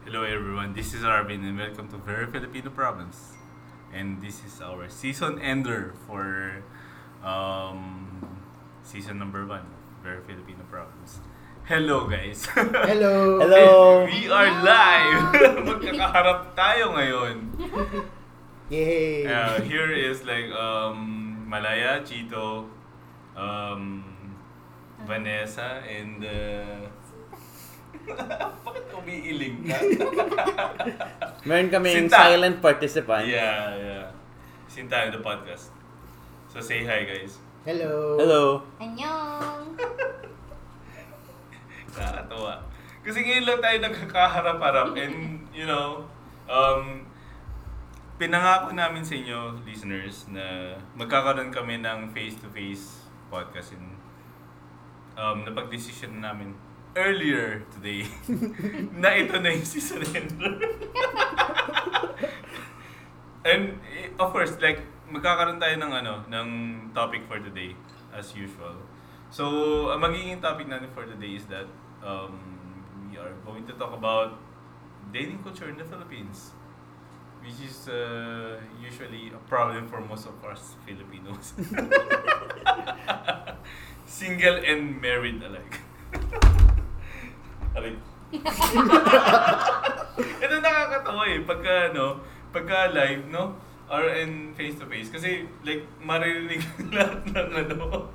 [0.00, 3.36] Hello everyone, this is Arvin and welcome to Very Filipino Problems.
[3.92, 6.64] And this is our season ender for
[7.22, 8.40] um,
[8.82, 9.68] season number one,
[10.02, 11.20] Very Filipino Problems.
[11.64, 12.46] Hello guys!
[12.56, 13.44] Hello!
[13.44, 14.06] Hello!
[14.06, 15.36] We are live!
[15.68, 17.52] Magkakaharap tayo ngayon.
[18.72, 19.28] Yay!
[19.28, 22.72] Uh, here is like um, Malaya, Chito,
[23.36, 24.00] um,
[25.04, 26.88] Vanessa, and uh,
[28.66, 29.76] bakit umiiling ka?
[31.48, 32.16] Meron kaming Sinta.
[32.16, 33.26] silent participant.
[33.26, 34.06] yeah, yeah.
[34.70, 35.72] Sinta in the podcast.
[36.50, 37.38] So say hi guys.
[37.62, 38.16] Hello!
[38.16, 38.42] Hello.
[38.80, 39.76] Annyeong!
[41.92, 42.64] Nakakatawa.
[43.00, 46.04] Kasi ngayon lang tayo nagkakaharap-harap and you know,
[46.48, 47.04] um,
[48.20, 53.96] pinangako namin sa inyo, listeners, na magkakaroon kami ng face-to-face podcast and
[55.16, 56.52] um, napag-decision namin
[56.96, 58.06] earlier today
[59.02, 60.58] na ito na yung season ender.
[63.50, 66.48] and eh, of course, like, magkakaroon tayo ng ano, ng
[66.94, 67.74] topic for today
[68.14, 68.74] as usual.
[69.30, 69.44] So,
[69.94, 71.70] ang magiging topic natin for today is that
[72.02, 72.34] um,
[73.06, 74.38] we are going to talk about
[75.14, 76.54] dating culture in the Philippines.
[77.40, 81.56] Which is uh, usually a problem for most of us Filipinos.
[84.04, 85.80] Single and married alike.
[87.74, 87.94] Aray.
[90.44, 92.18] Ito nakakatawa eh, pagka, no,
[92.50, 93.54] pagka live, no,
[93.90, 95.10] or in face to face.
[95.10, 96.62] Kasi, like, maririnig
[96.94, 98.10] lahat ng ano.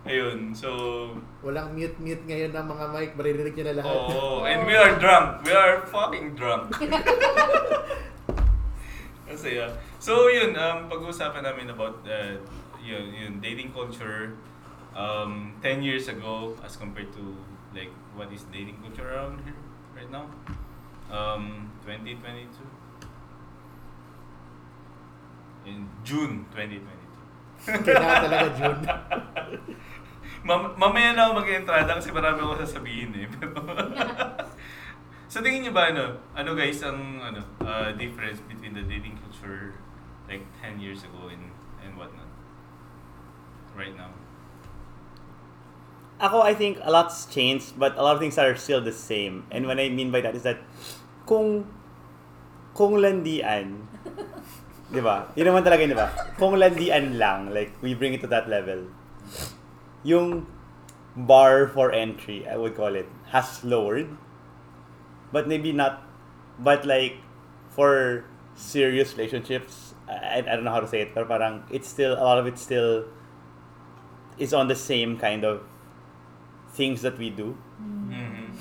[0.10, 0.70] Ayun, so,
[1.44, 3.10] Walang mute-mute ngayon ng mga mic.
[3.18, 3.94] Maririnig nyo na lahat.
[3.94, 5.44] Oo, and we are drunk.
[5.44, 6.72] We are fucking drunk.
[9.30, 9.70] Kasi yeah.
[10.02, 12.34] So yun, um, pag-uusapan namin about uh,
[12.82, 14.34] yun, yun, dating culture
[14.96, 17.38] um, 10 years ago as compared to
[17.74, 19.56] like what is dating culture around here
[19.94, 20.26] right now?
[21.10, 22.48] Um, 2022.
[25.66, 27.84] In June 2022.
[27.84, 28.80] Kailangan talaga June.
[30.48, 33.26] Mam- mamaya na ako mag-entrada kasi marami ako sasabihin eh.
[33.28, 33.60] Pero
[35.32, 39.76] sa tingin niyo ba ano, ano guys ang ano uh, difference between the dating culture
[40.26, 41.52] like 10 years ago and
[41.84, 42.30] and whatnot
[43.76, 44.10] right now?
[46.20, 49.48] Ako, I think a lot's changed, but a lot of things are still the same.
[49.50, 50.60] And what I mean by that is that
[51.24, 51.64] kung
[52.76, 53.88] kung landian,
[54.94, 55.32] di ba?
[55.32, 56.12] Yun naman talaga yun, di ba?
[56.36, 58.84] Kung landian lang, like, we bring it to that level.
[60.04, 60.44] Yung
[61.16, 64.12] bar for entry, I would call it, has lowered.
[65.32, 66.04] But maybe not,
[66.60, 67.16] but like,
[67.72, 72.12] for serious relationships, I, I don't know how to say it, pero parang, it's still,
[72.12, 73.08] a lot of it still
[74.36, 75.62] is on the same kind of
[76.80, 77.52] things that we do.
[77.76, 78.56] Mhm.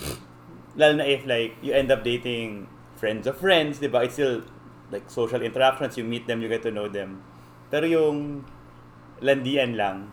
[0.75, 2.67] Lalo na if like you end up dating
[2.99, 4.03] friends of friends, di ba?
[4.03, 4.43] It's still
[4.91, 7.23] like social interactions, you meet them, you get to know them.
[7.71, 8.43] Pero yung
[9.23, 10.11] landian lang,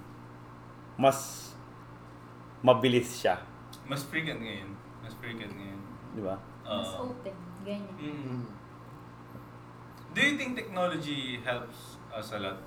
[0.94, 1.50] mas
[2.62, 3.42] mabilis siya.
[3.90, 4.70] Mas frequent ngayon.
[5.02, 5.80] Mas frequent ngayon.
[6.14, 6.36] Di ba?
[6.66, 7.34] Mas Uh, open.
[7.66, 7.94] Ganyan.
[7.98, 8.42] mm.
[10.14, 12.58] Do you think technology helps us a lot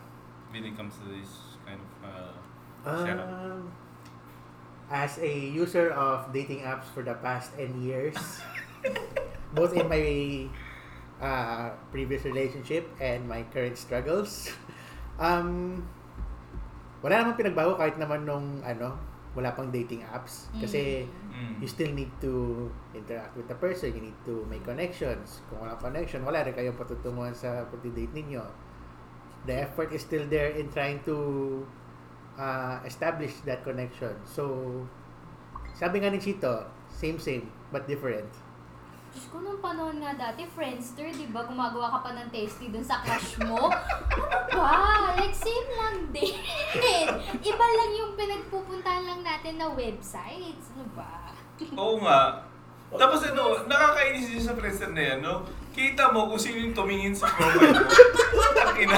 [0.52, 2.36] when it comes to this kind of uh,
[3.04, 3.28] setup?
[4.90, 8.18] As a user of dating apps for the past N years,
[9.56, 10.06] both in my
[11.22, 14.50] uh, previous relationship and my current struggles,
[15.22, 15.86] um,
[17.06, 18.98] wala namang pinagbago kahit naman nung ano,
[19.38, 20.50] wala pang dating apps.
[20.58, 21.06] Kasi
[21.40, 21.62] Mm.
[21.64, 23.96] you still need to interact with the person.
[23.96, 25.40] You need to make connections.
[25.48, 28.44] Kung wala connection, wala rin kayong patutunguhan sa pag-date ninyo.
[29.48, 31.16] The effort is still there in trying to
[32.40, 34.16] uh, establish that connection.
[34.24, 34.72] So,
[35.76, 38.32] sabi nga ni Chito, same same but different.
[39.10, 41.42] Diyos ko, nung panahon nga dati, Friendster, di ba?
[41.42, 43.68] Gumagawa ka pa ng tasty dun sa crush mo.
[44.50, 45.14] Ano ba?
[45.18, 46.36] Like, same lang din.
[47.50, 50.74] Iba lang yung pinagpupuntahan lang natin na websites.
[50.74, 51.34] Ano ba?
[51.78, 52.46] Oo nga.
[53.02, 55.46] Tapos ano, nakakainis din sa Friendster na yan, no?
[55.74, 57.90] Kita mo kung sino yung tumingin sa profile mo.
[58.58, 58.98] Takina.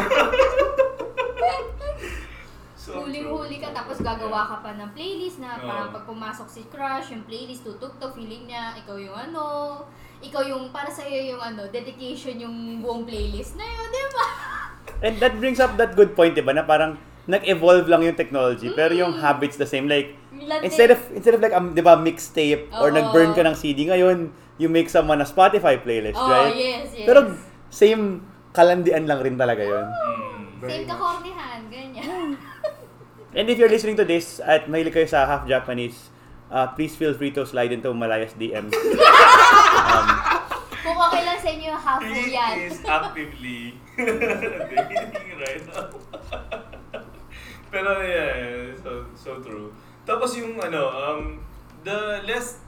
[2.91, 5.63] So Huling-huli ka, tapos gagawa ka pa ng playlist na Oo.
[5.63, 9.79] parang pag pumasok si crush, yung playlist tutugtog, feeling niya, ikaw yung ano,
[10.19, 14.27] ikaw yung, para sa'yo yung ano, dedication yung buong playlist na yun, di ba?
[15.07, 16.51] And that brings up that good point, di ba?
[16.51, 16.99] Na parang
[17.31, 19.87] nag-evolve lang yung technology, pero yung habits the same.
[19.87, 22.97] Like, Landi- instead of instead of like um, 'di ba mixtape or Oo.
[22.97, 26.53] nag-burn ka ng CD ngayon, you make someone a Spotify playlist, Oh, right?
[26.57, 27.05] yes, yes.
[27.05, 27.37] Pero
[27.69, 29.85] same kalandian lang rin talaga 'yon.
[29.85, 30.65] Mm.
[30.65, 31.01] Same ka much.
[31.01, 32.29] kornihan, ganyan.
[33.31, 36.11] And if you're listening to this at mahilig kayo sa half Japanese
[36.51, 38.75] uh, please feel free to slide into Malaya's DMs.
[39.95, 40.07] um,
[40.81, 42.53] Kung okay lang sa inyo, half po He yan.
[42.67, 45.87] is actively dating right now.
[47.71, 49.71] Pero yeah, yeah, so so true.
[50.03, 51.39] Tapos yung ano, um,
[51.87, 52.59] the less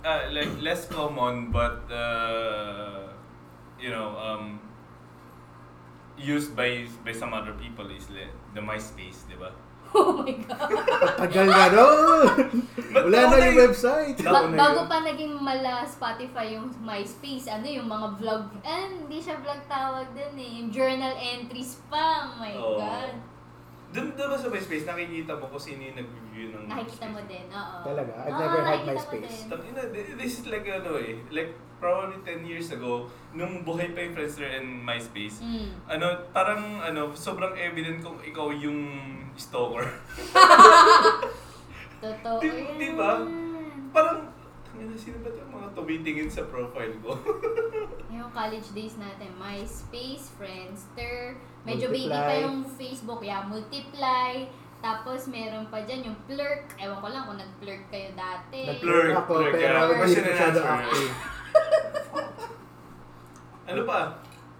[0.00, 3.12] uh, like less common but uh,
[3.76, 4.56] you know um,
[6.16, 8.24] used by by some other people is the,
[8.56, 9.52] the MySpace, di ba?
[9.96, 10.68] Oh my God.
[11.16, 12.26] Tagal na nun!
[12.92, 14.20] Wala na yung website.
[14.20, 19.40] Ba- bago pa naging mala Spotify yung MySpace, ano yung mga vlog, eh, hindi siya
[19.40, 22.78] vlog tawag dun eh, yung journal entries pa, oh my Oo.
[22.80, 23.14] God.
[23.88, 27.30] Doon doon ba sa MySpace nakikita mo kung sino yung nag-review ng Nakikita mo MySpace?
[27.30, 27.76] din, oo.
[27.82, 28.12] Talaga?
[28.18, 29.40] I've Oo, never had nakikita mo MySpace.
[29.48, 30.16] din.
[30.18, 34.50] This is like ano eh, like probably 10 years ago, nung buhay pa yung Friendster
[34.50, 35.72] and MySpace, Mm.
[35.88, 38.98] ano, parang ano, sobrang evident kung ikaw yung
[39.34, 39.86] stalker.
[41.98, 43.22] Totoo Di- di ba?
[43.88, 44.20] parang,
[44.78, 47.18] tangina, sino ba yung mga tumitingin sa profile ko?
[48.14, 51.36] Yung college days natin, MySpace, Friendster,
[51.66, 52.24] medyo baby Multiply.
[52.24, 54.48] pa yung Facebook, yeah, Multiply,
[54.80, 56.72] tapos meron pa dyan yung Plurk.
[56.80, 58.64] Ewan ko lang kung nag-Plurk kayo dati.
[58.64, 59.12] Nag-Plurk.
[59.22, 60.02] Ako, Plurk, pero yeah.
[60.02, 61.14] hindi masyado active.
[63.70, 64.00] ano pa?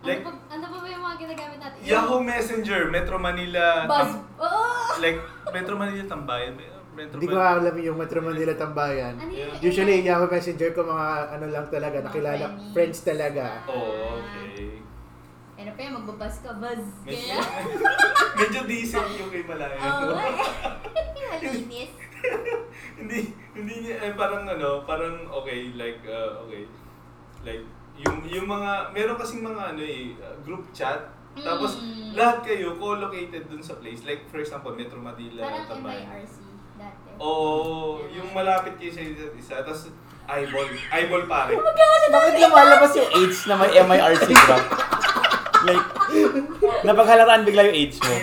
[0.04, 1.78] Like, ano, pa, ano pa ba yung mga ginagamit natin?
[1.82, 4.12] Yahoo Messenger, Metro Manila, Buzz.
[4.12, 4.62] Tam- Oo!
[5.00, 5.18] like,
[5.50, 6.54] Metro Manila Tambayan,
[6.98, 9.14] Metro Hindi ko alam yung Metro Manila tambayan.
[9.14, 9.46] Ano yun?
[9.48, 9.62] Yeah.
[9.62, 12.72] Usually, Yahoo Messenger ko mga ano lang talaga, Mga nakilala, friends.
[12.74, 13.44] friends talaga.
[13.64, 14.82] Oh, okay.
[15.56, 16.84] Ano pa yun, magbabas ka, buzz.
[17.02, 17.38] Medyo, Kaya,
[18.38, 19.78] medyo decent yung kay Malaya.
[19.78, 20.14] oo.
[21.28, 21.92] Malinis.
[22.96, 23.18] hindi
[23.52, 26.66] hindi niya eh, parang ano, parang okay like uh, okay.
[27.40, 27.62] Like
[27.96, 30.98] yung yung mga meron kasing mga ano eh uh, group chat
[31.36, 32.16] tapos Mm.
[32.16, 34.02] lahat kayo co-located dun sa place.
[34.02, 36.06] Like for example, Metro Manila, Parang Tambayan.
[36.08, 36.34] MIRC
[37.18, 39.54] Oo, yung malapit kayo sa isa't isa.
[39.62, 39.90] Tapos
[40.28, 41.54] eyeball, eyeball pare.
[42.14, 44.58] bakit lumalabas yung age na may MIRC bro?
[45.66, 45.86] like,
[46.86, 48.14] napaghalataan bigla yung age mo.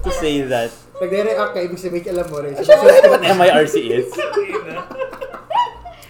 [0.00, 0.72] To say that.
[0.98, 2.56] Pag react ka, ibig sabihin alam mo rin.
[2.58, 4.08] Siya mo what MIRC is.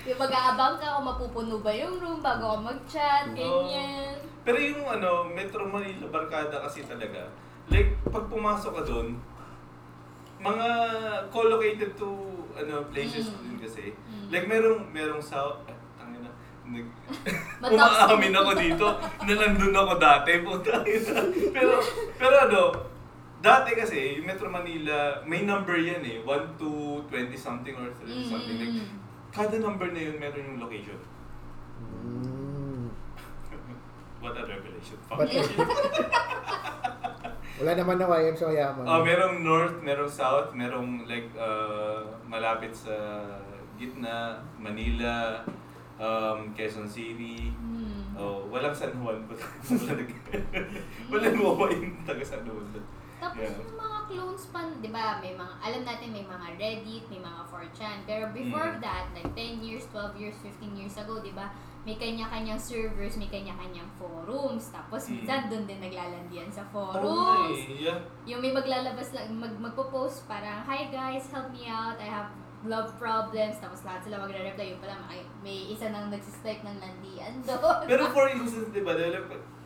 [0.09, 4.17] Yung mag-aabang ka kung mapupuno ba yung room bago ka mag-chat, ganyan.
[4.47, 7.29] Pero yung ano, Metro Manila Barkada kasi talaga,
[7.69, 9.21] like, pag pumasok ka doon,
[10.39, 10.69] mga
[11.29, 12.09] co-located to
[12.55, 13.39] ano places Mm.
[13.43, 13.85] din kasi.
[13.93, 14.27] Mm.
[14.29, 16.31] Like, merong, merong south, eh, tangina,
[16.65, 16.87] nag,
[17.63, 17.75] Matoxic.
[17.75, 18.87] umaamin ako dito
[19.21, 20.75] na nandun ako dati, puta.
[21.57, 21.73] Pero,
[22.15, 22.63] pero ano,
[23.39, 26.27] dati kasi, yung Metro Manila, may number yan eh, 1
[26.57, 26.71] to
[27.07, 28.57] 20 something or 30 something.
[28.57, 28.89] Like, Mm.
[29.31, 30.99] kada number na yun, meron yung location.
[32.05, 32.91] Mm.
[34.23, 34.99] What a revelation.
[35.07, 35.31] Fuck.
[37.59, 38.85] Wala naman na YM sa yaman.
[38.85, 42.95] Ah, merong north, merong south, merong like uh, malapit sa
[43.75, 45.43] gitna, Manila,
[45.99, 47.51] um, Quezon City.
[47.51, 48.15] Hmm.
[48.15, 49.23] Oh, walang San Juan.
[49.27, 50.11] wala nag
[51.11, 52.67] Wala mo yung taga San Juan.
[53.19, 53.51] Tapos Yeah.
[53.51, 57.41] yung mga clones pa, di ba, may mga, alam natin may mga Reddit, may mga
[57.47, 57.99] 4chan.
[58.07, 58.81] Pero before Mm.
[58.81, 61.51] that, like 10 years, 12 years, 15 years ago, di ba,
[61.89, 64.69] may kanya-kanyang servers, may kanya-kanyang forums.
[64.69, 65.25] Tapos Mm.
[65.25, 67.57] minsan doon din naglalandian sa forums.
[67.65, 67.97] eh, yeah.
[68.29, 72.29] Yung may maglalabas lang, mag, magpo-post parang, Hi guys, help me out, I have
[72.69, 73.57] love problems.
[73.57, 74.77] Tapos lahat sila magre-reply.
[74.77, 77.89] Yung pala, may, may isa nang nagsistrike ng landian doon.
[77.89, 78.93] Pero for instance, di ba,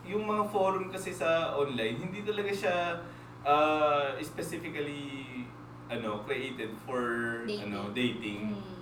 [0.07, 2.75] yung mga forum kasi sa online, hindi talaga siya
[3.43, 5.43] uh, specifically
[5.91, 7.03] ano created for
[7.43, 7.67] Dating.
[7.67, 8.41] ano dating.
[8.55, 8.72] Hmm.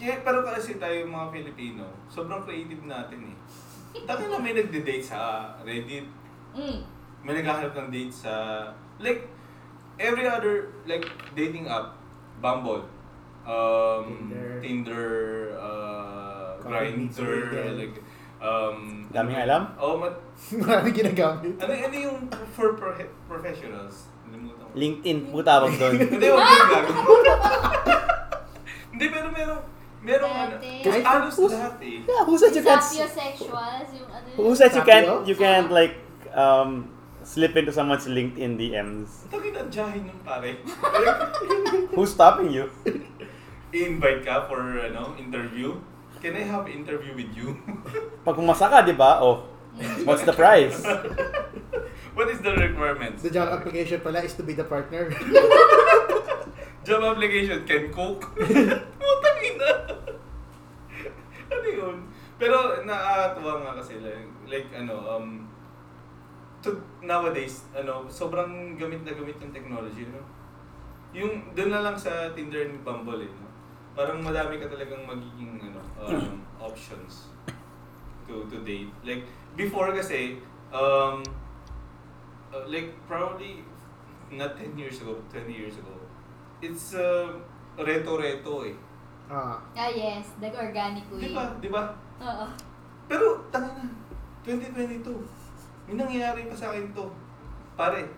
[0.00, 3.36] Kaya, pero kasi tayo mga Pilipino, sobrang creative natin eh.
[4.00, 5.18] Taki na may nagde-date sa
[5.60, 6.08] Reddit,
[6.50, 6.80] Mm.
[7.20, 8.64] may naghahanap ng date sa,
[8.96, 9.28] like,
[9.96, 11.94] every other, like, dating app,
[12.40, 12.88] Bumble,
[13.44, 14.48] um, Tinder.
[14.58, 15.08] Tinder,
[15.54, 18.00] uh, Grindr, like,
[18.40, 19.68] um, Daming alam?
[19.76, 20.16] Oh, mat,
[20.56, 21.54] Marami ginagamit.
[21.54, 22.18] ano, ano yung
[22.50, 22.96] for pro-
[23.28, 24.08] professionals?
[24.24, 24.72] Nalimutan ko.
[24.72, 25.92] LinkedIn po tawag doon.
[26.00, 26.92] Hindi, wag yung gago.
[28.90, 29.60] Hindi, pero meron,
[30.00, 31.98] meron ano, kasi halos lahat eh.
[32.08, 32.80] Yeah, who said you can't...
[32.80, 34.28] Sapiosexuals, yung ano.
[34.36, 36.00] Who said you can't, you can't like,
[36.32, 36.88] um,
[37.22, 39.28] slip into someone's LinkedIn DMs?
[39.28, 40.56] Takit ang jahin yung pare.
[41.96, 42.72] Who's stopping you?
[43.70, 45.76] I-invite ka for, ano, interview.
[46.20, 47.56] Can I have interview with you?
[48.26, 49.20] Pag pumasa ka, di ba?
[49.20, 49.48] Oh,
[50.04, 50.80] what's the price?
[52.10, 53.22] What is the requirements?
[53.22, 55.08] The job application pala is to be the partner.
[56.84, 58.34] Job application, can cook?
[59.50, 59.70] Ina.
[61.50, 61.96] ano yun?
[62.40, 65.26] Pero nakakatuwa nga kasi like, like ano, um,
[66.62, 70.22] to, nowadays, ano, sobrang gamit na gamit yung technology, no?
[71.10, 73.50] Yung, doon na lang sa Tinder and Bumble, eh, no?
[73.94, 77.30] parang madami ka talagang magiging ano, um, options
[78.24, 78.90] to to date.
[79.02, 79.26] Like
[79.58, 80.38] before kasi
[80.70, 81.20] um
[82.54, 83.66] uh, like probably
[84.30, 85.94] not 10 years ago, 20 years ago.
[86.62, 87.34] It's uh,
[87.74, 88.76] reto-reto eh.
[89.30, 89.62] Ah.
[89.78, 90.34] Ah, yes.
[90.42, 91.30] Like organic way.
[91.30, 91.54] Di ba?
[91.62, 91.94] Di ba?
[92.18, 92.46] Oo.
[93.06, 93.86] Pero, tanga na,
[94.42, 95.06] 2022,
[95.86, 97.06] may nangyayari pa sa akin to.
[97.78, 98.10] Pare,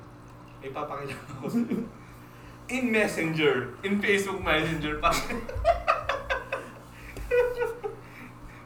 [0.65, 1.85] may papakilala ako sa'yo.
[2.73, 5.13] In Messenger, in Facebook Messenger pa.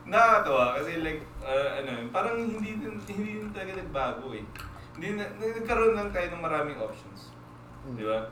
[0.07, 4.47] Nakakatawa kasi like, uh, ano, parang hindi din, hindi din talaga nagbago eh.
[4.95, 7.35] Hindi na, nagkaroon lang tayo ng maraming options.
[7.83, 7.99] Mm.
[7.99, 8.31] Di ba?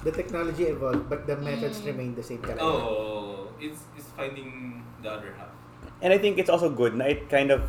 [0.00, 1.86] The technology evolved, but the methods Mm.
[1.92, 2.64] remain the same talaga.
[2.64, 5.52] Oh, it's, it's finding the other half.
[6.00, 7.68] And I think it's also good na it kind of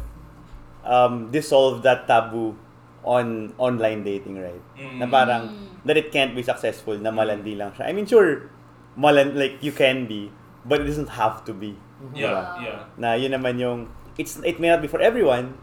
[0.81, 2.55] um, dissolved that taboo
[3.03, 4.63] on online dating, right?
[4.79, 4.97] Mm.
[4.97, 5.85] Na parang, Mm.
[5.85, 7.85] that it can't be successful, na malandi lang siya.
[7.85, 8.49] I mean, sure,
[8.95, 10.31] malan like, you can be,
[10.65, 11.75] but it doesn't have to be.
[12.01, 12.15] Mhm.
[12.17, 12.43] Yeah, Diba?
[12.65, 12.79] yeah.
[12.97, 15.53] Na yun naman yung, it's, it may not be for everyone,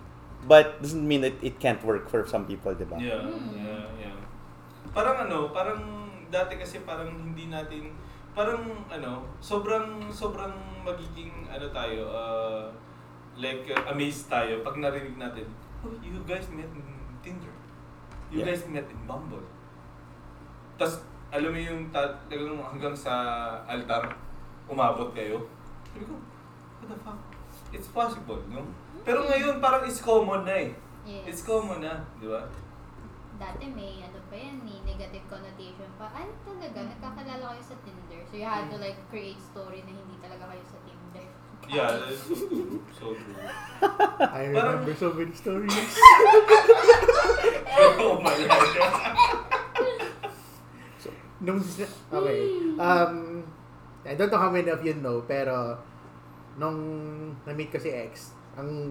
[0.47, 2.95] but doesn't mean that it can't work for some people, di ba?
[3.01, 3.59] Yeah, Mm.
[3.59, 4.17] yeah, yeah.
[4.95, 5.79] Parang ano, parang
[6.29, 7.93] dati kasi parang hindi natin
[8.33, 12.65] parang ano, sobrang sobrang magiging ano tayo, uh,
[13.35, 15.45] like uh, amazed tayo pag narinig natin,
[15.83, 16.87] oh, you guys met in
[17.19, 17.51] Tinder.
[18.29, 18.53] You Yeah.
[18.53, 19.43] guys met in Bumble.
[20.77, 23.13] Tapos, alam mo yung ta- talagang hanggang sa
[23.65, 24.05] altar,
[24.69, 25.43] umabot kayo.
[25.91, 26.15] Sabi ko,
[26.79, 27.19] what the fuck?
[27.73, 28.63] It's possible, no?
[29.03, 30.71] Pero ngayon, parang it's common na eh.
[31.03, 31.25] Yes.
[31.25, 32.45] It's common na, di ba?
[33.41, 36.13] Dati may ano pa yan, may negative connotation pa.
[36.13, 38.21] Ano talaga, nagkakalala kayo sa Tinder.
[38.29, 41.29] So you had to like create story na hindi talaga kayo sa Tinder.
[41.69, 42.81] Yeah, that's so true.
[42.97, 43.37] So true.
[44.25, 45.73] I remember so many stories.
[48.01, 48.69] oh my God.
[51.39, 52.41] Nung, okay.
[52.83, 53.47] Um,
[54.03, 55.79] I don't know how many of you know, pero
[56.59, 56.79] nung
[57.47, 58.91] na-meet ko si ex, ang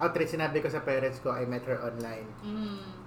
[0.00, 2.24] outright sinabi ko sa parents ko, I met her online.
[2.40, 2.99] Mm.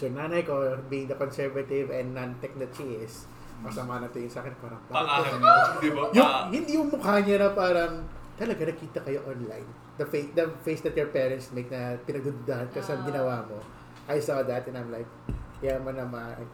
[0.00, 0.56] So, nanay ko,
[0.88, 3.28] being the conservative and non-tech that she is,
[3.60, 5.52] masama na tingin sa akin, parang, bakit mo,
[5.84, 6.08] di ba?
[6.16, 8.00] yung, hindi yung mukha niya na parang,
[8.32, 9.68] talaga nakita kayo online.
[10.00, 13.04] The face, the face that your parents make na pinagdududahan ka sa Ah.
[13.04, 13.60] ginawa mo.
[14.08, 15.04] I saw that and I'm like,
[15.60, 16.48] yeah man naman.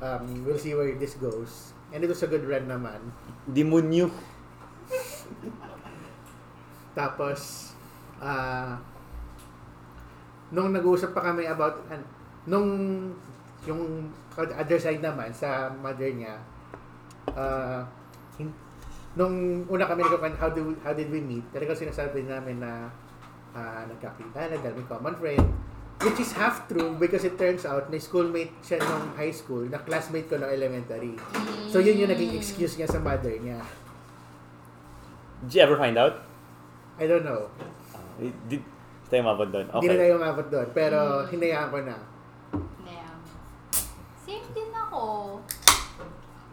[0.00, 1.76] Um, we'll see where this goes.
[1.92, 3.12] And it was a good run naman.
[3.44, 4.08] Demonyo.
[6.96, 7.70] Tapos,
[8.18, 8.80] ah,
[10.48, 12.08] nung nag-uusap pa kami about, an-
[12.50, 12.68] nung,
[13.62, 16.34] yung other side naman, sa mother niya,
[17.30, 17.86] ah,
[18.34, 18.56] hin-
[19.12, 19.34] nung
[19.66, 21.46] una kami nagkakan, how, do, how did we meet?
[21.50, 22.90] Talagang sinasabi namin na
[23.50, 25.46] ah, nagkakita na dahil may common friend.
[26.00, 29.76] Which is half true because it turns out may schoolmate siya nung high school na
[29.76, 31.12] classmate ko nung elementary.
[31.68, 33.60] So yun yung naging excuse niya sa mother niya.
[35.44, 36.24] Did you ever find out?
[36.96, 37.52] I don't know.
[37.92, 38.64] Uh, did,
[39.12, 39.68] tayo mabot doon.
[39.68, 40.00] Hindi na Okay.
[40.00, 40.66] tayo umabot doon.
[40.72, 41.26] Pero Mm.
[41.28, 41.96] hinayaan ko na.
[45.20, 45.36] Ako.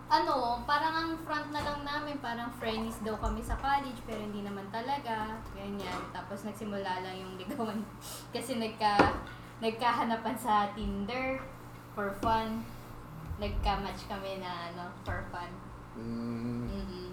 [0.08, 4.40] Ano, parang ang front na lang namin, parang friends daw kami sa college, pero hindi
[4.40, 5.36] naman talaga.
[5.52, 6.00] Ganyan.
[6.16, 7.80] Tapos nagsimula lang yung ligawan.
[8.36, 8.96] Kasi nagka,
[9.60, 11.44] nagkahanapan sa Tinder
[11.92, 12.64] for fun.
[13.40, 15.52] Nagka-match kami na ano, for fun.
[16.00, 16.72] Mm.
[16.72, 17.12] mm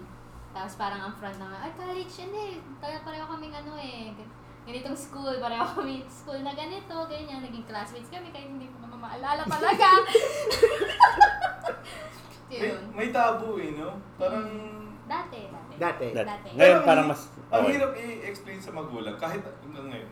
[0.55, 2.63] Tapos parang ang front na nga, ay college, hindi.
[2.79, 4.15] Kaya pareho kaming ano eh.
[4.63, 7.43] Ganitong school, pareho kami school na ganito, ganyan.
[7.43, 9.87] Naging classmates kami, kahit hindi ko maalala talaga.
[12.45, 12.79] May, Yun.
[12.95, 13.91] may tabu eh, no?
[14.15, 14.47] Parang...
[15.11, 15.73] Dati, dati.
[15.75, 16.05] Dati.
[16.15, 16.49] Dati.
[16.55, 17.21] Ngayon Pero parang ang- mas...
[17.51, 17.71] Ang okay.
[17.75, 20.11] hirap i-explain sa magulang, kahit hanggang ngayon.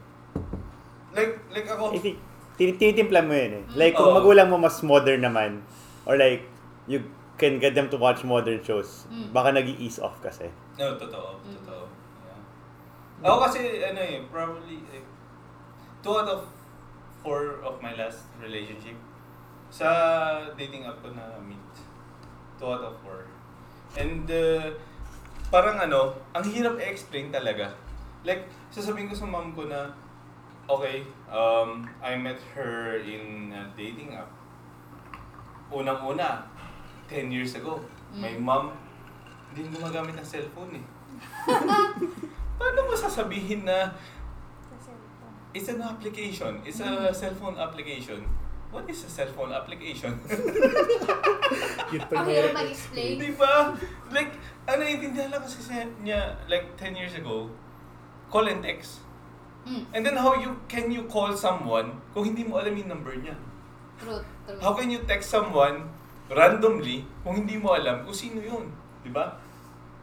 [1.16, 2.18] Like, like ako, I think,
[2.60, 3.66] tin- tinitimpla mo yun eh.
[3.80, 4.18] Like, kung Oo.
[4.20, 5.64] magulang mo mas modern naman,
[6.04, 6.44] or like,
[6.84, 7.00] you
[7.40, 9.32] can get them to watch modern shows, Mm.
[9.32, 10.52] baka nag ease off kasi.
[10.76, 11.54] no, totoo, Mm.
[11.64, 11.86] totoo.
[12.28, 13.24] Yeah.
[13.24, 15.08] Ako kasi, ano eh, probably, like,
[16.04, 16.44] two out of
[17.24, 19.00] four of my last relationship,
[19.72, 19.88] sa
[20.54, 21.64] dating app ko na meet.
[22.60, 23.26] Two out of four.
[23.96, 24.76] And, uh,
[25.50, 27.72] parang ano, ang hirap i-explain talaga.
[28.22, 29.90] Like, sasabihin ko sa mom ko na,
[30.68, 34.30] okay, um, I met her in a dating app.
[35.70, 36.46] Unang-una,
[37.10, 37.82] 10 years ago,
[38.14, 38.46] my Mm.
[38.46, 38.66] mom,
[39.50, 40.86] hindi gumagamit ng cellphone eh.
[42.62, 43.90] Paano mo sasabihin na
[45.54, 48.26] it's an application, it's a cellphone application?
[48.74, 50.18] What is a cellphone application?
[51.94, 53.22] Yun pa Ang yung hirap hirap mag-explain.
[53.22, 53.78] Di ba?
[54.10, 54.34] Like,
[54.66, 57.54] ano naiintindihan lang kasi siya- niya, like 10 years ago,
[58.34, 59.06] call and text.
[59.70, 59.86] Mm.
[59.94, 63.38] And then how you can you call someone kung hindi mo alam yung number niya?
[64.02, 64.60] Truth, truth.
[64.60, 65.94] How can you text someone
[66.34, 68.74] randomly kung hindi mo alam kung sino yun?
[69.06, 69.38] Di ba?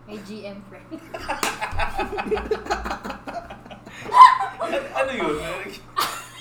[0.07, 0.87] May GM friend.
[4.61, 5.37] An- ano yun?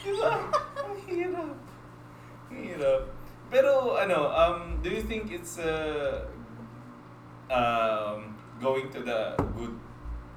[0.03, 0.31] diba?
[0.79, 1.55] Ang hirap.
[2.49, 3.01] Ang hirap.
[3.49, 6.25] Pero ano, um, do you think it's uh,
[7.49, 9.73] um, going to the good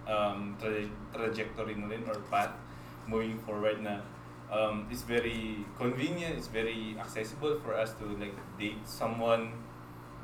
[0.08, 2.56] um, tra- trajectory na rin or path
[3.04, 4.00] moving forward na
[4.48, 9.52] um, it's very convenient, it's very accessible for us to like date someone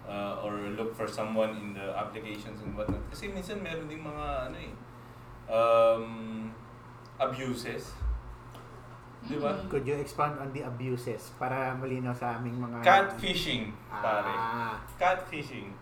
[0.09, 3.05] uh, or look for someone in the applications and whatnot.
[3.13, 4.73] Kasi minsan meron ding mga ano eh,
[5.53, 6.05] um,
[7.19, 7.93] abuses.
[9.29, 9.59] Di ba?
[9.67, 12.81] Could you expand on the abuses para malinaw sa aming mga...
[12.87, 14.31] Catfishing, pare.
[14.33, 15.75] Ah, Catfishing.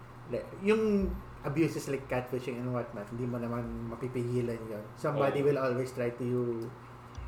[0.67, 1.07] yung
[1.47, 4.83] abuses like catfishing and whatnot, hindi mo naman mapipigilan yun.
[4.99, 5.47] Somebody Oo.
[5.47, 6.59] will always try to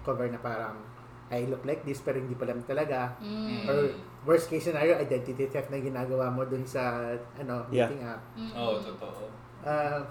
[0.03, 0.75] cover na parang,
[1.31, 3.15] I look like this pero hindi pa lang talaga.
[3.23, 3.69] Mm.
[3.71, 3.79] Or
[4.27, 7.87] worst case scenario, identity theft na ginagawa mo dun sa ano, Yeah.
[7.87, 8.23] dating app.
[8.35, 8.53] Mm.
[8.59, 9.23] Oo, oh, totoo.
[9.63, 10.03] Uh,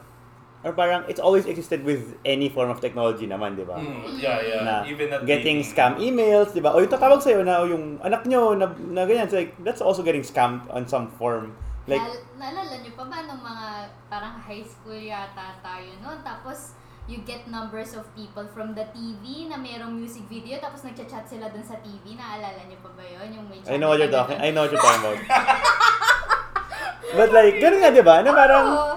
[0.67, 3.79] Or parang it's always existed with any form of technology naman, di ba?
[3.79, 4.67] Mm, yeah, yeah.
[4.67, 5.71] Na Even at getting dating.
[5.71, 6.75] scam emails, di ba?
[6.75, 9.31] O yung tatawag sa'yo na yung anak nyo na, na ganyan.
[9.31, 11.55] So like, that's also getting scammed on some form.
[11.87, 13.67] Like, Nal- naalala nyo pa ba nung mga
[14.11, 16.19] parang high school yata tayo noon?
[16.19, 16.75] Tapos,
[17.07, 21.47] you get numbers of people from the TV na mayroong music video tapos nagchat-chat sila
[21.47, 22.19] dun sa TV.
[22.19, 23.39] Naalala nyo pa ba yun?
[23.39, 25.15] Yung may I know what you're talking, na I know what you're talking about.
[27.17, 28.19] But like, ganun nga, di ba?
[28.19, 28.95] Na parang, Oo.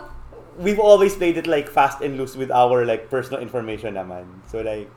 [0.60, 4.28] We've always played it like fast and loose with our like personal information naman.
[4.46, 4.92] So like,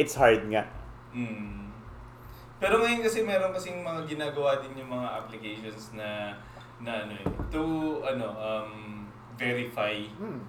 [0.00, 0.64] it's hard nga.
[1.12, 1.68] Mm.
[2.60, 6.36] Pero ngayon kasi meron kasing mga ginagawa din yung mga applications na
[6.80, 7.62] na ano eh, to
[8.04, 9.04] ano um
[9.36, 10.40] verify hmm,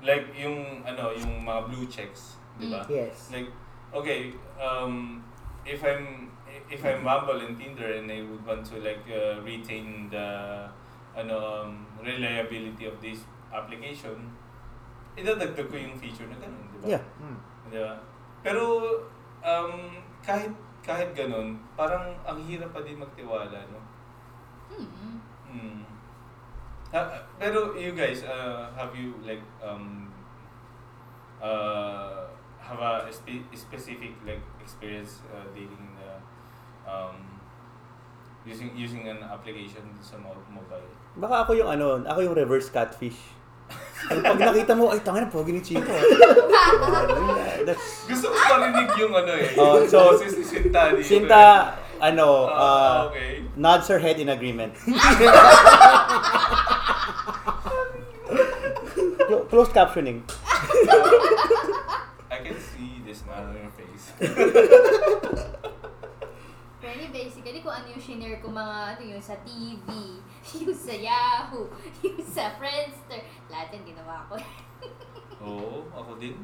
[0.00, 2.84] like yung ano yung mga blue checks, di ba?
[2.88, 3.32] yes.
[3.32, 3.48] Like
[3.92, 5.24] okay, um
[5.64, 6.28] if I'm
[6.68, 10.68] if I'm Bumble and Tinder and I would want to like uh, retain the
[11.16, 11.70] ano um,
[12.04, 14.28] reliability of this application,
[15.16, 16.86] idadagdag ko yung feature na ganun, di ba?
[16.92, 17.04] Yeah.
[17.16, 17.38] Hmm.
[17.72, 17.96] Di ba?
[18.44, 18.62] Pero
[19.40, 19.72] um,
[20.20, 20.52] kahit
[20.84, 23.80] kahit ganun, parang ang hirap pa din magtiwala, no?
[24.70, 25.18] Hmm.
[25.48, 25.82] Hmm.
[26.92, 30.06] Ha- pero you guys, uh, have you like um
[31.42, 32.24] uh
[32.62, 36.10] have a spe- specific like experience uh, dating the
[36.86, 37.18] um
[38.46, 40.86] using using an application sa mo- mobile?
[41.16, 43.16] Baka ako yung ano, ako yung reverse catfish.
[44.12, 45.88] Yung pag nakita mo, ay tanga na, pogi ni Chico.
[47.66, 49.56] That's, Gusto ko marinig yung ano eh.
[49.56, 51.08] Oh, so, boses ni Sinta dito.
[51.08, 53.40] Sinta, ano, Ah, uh, okay.
[53.56, 54.76] nods her head in agreement.
[59.26, 60.22] Clo- Closed captioning.
[62.30, 64.12] I can see the smile on your face.
[66.78, 69.88] Pero basically, kung ano yung shinare ko mga ano yung sa TV,
[70.62, 71.68] yung sa Yahoo,
[72.04, 73.20] yung sa Friendster,
[73.52, 74.34] lahat yung ginawa ko.
[75.46, 76.36] Oo, ako din.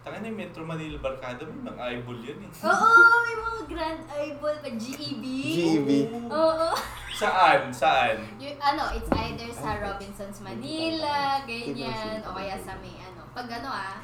[0.00, 2.50] Taka na yung Metro Manila Barkada, may mga eyeball yan eh.
[2.64, 2.90] Oo,
[3.26, 5.24] may mga grand eyeball pa, GEB.
[5.52, 5.90] GEB.
[6.32, 6.68] Oo.
[7.20, 7.68] Saan?
[7.74, 8.16] Saan?
[8.38, 13.26] Yung, ano, it's either sa Robinsons Manila, ganyan, o kaya sa may ano.
[13.34, 13.98] Pag ano ah,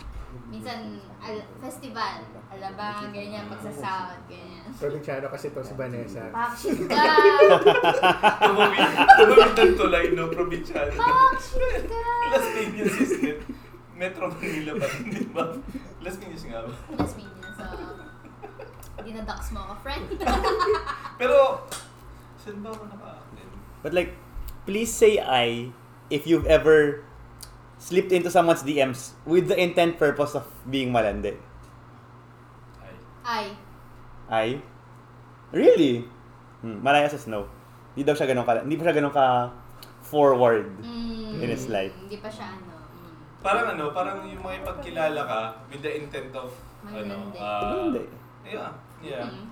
[0.54, 4.62] minsan al- festival, alabang, ganyan, pag sa South, ganyan.
[4.78, 6.30] Probinsyano kasi to si Vanessa.
[6.30, 7.02] Pakshit ka!
[8.38, 8.86] Tumawid,
[9.18, 10.30] tumawid ng tulay, no?
[10.30, 10.94] Probinsyano.
[10.94, 12.02] Pakshit ka!
[12.30, 13.38] Las Piñas is it.
[13.98, 15.44] Metro Manila pa rin, di ba?
[16.06, 16.72] Las Piñas nga ba?
[16.94, 17.66] Last minute, so,
[19.02, 20.06] dinadox mo ako, friend.
[21.18, 21.66] Pero,
[22.38, 23.50] saan ba ako naka-active?
[23.82, 24.14] But like,
[24.70, 25.74] please say I
[26.14, 27.02] if you've ever
[27.84, 31.36] slipped into someone's DMs with the intent purpose of being malande.
[33.20, 33.44] Ay.
[34.24, 34.48] Ay, I?
[35.52, 36.08] Really?
[36.60, 37.44] Hmm, Malaya says no.
[37.92, 39.52] Hindi daw siya ganun ka, hindi pa siya ganun ka
[40.00, 40.66] forward.
[40.80, 41.92] mm, In his life.
[41.94, 42.72] Hindi pa siya ano.
[42.72, 43.12] Mm.
[43.38, 46.48] Parang ano, parang yung mga ipagkilala ka with the intent of,
[46.82, 47.36] ano, Maglande.
[47.38, 48.02] ah, Hindi.
[48.48, 48.70] yeah,
[49.04, 49.46] yeah, Mm.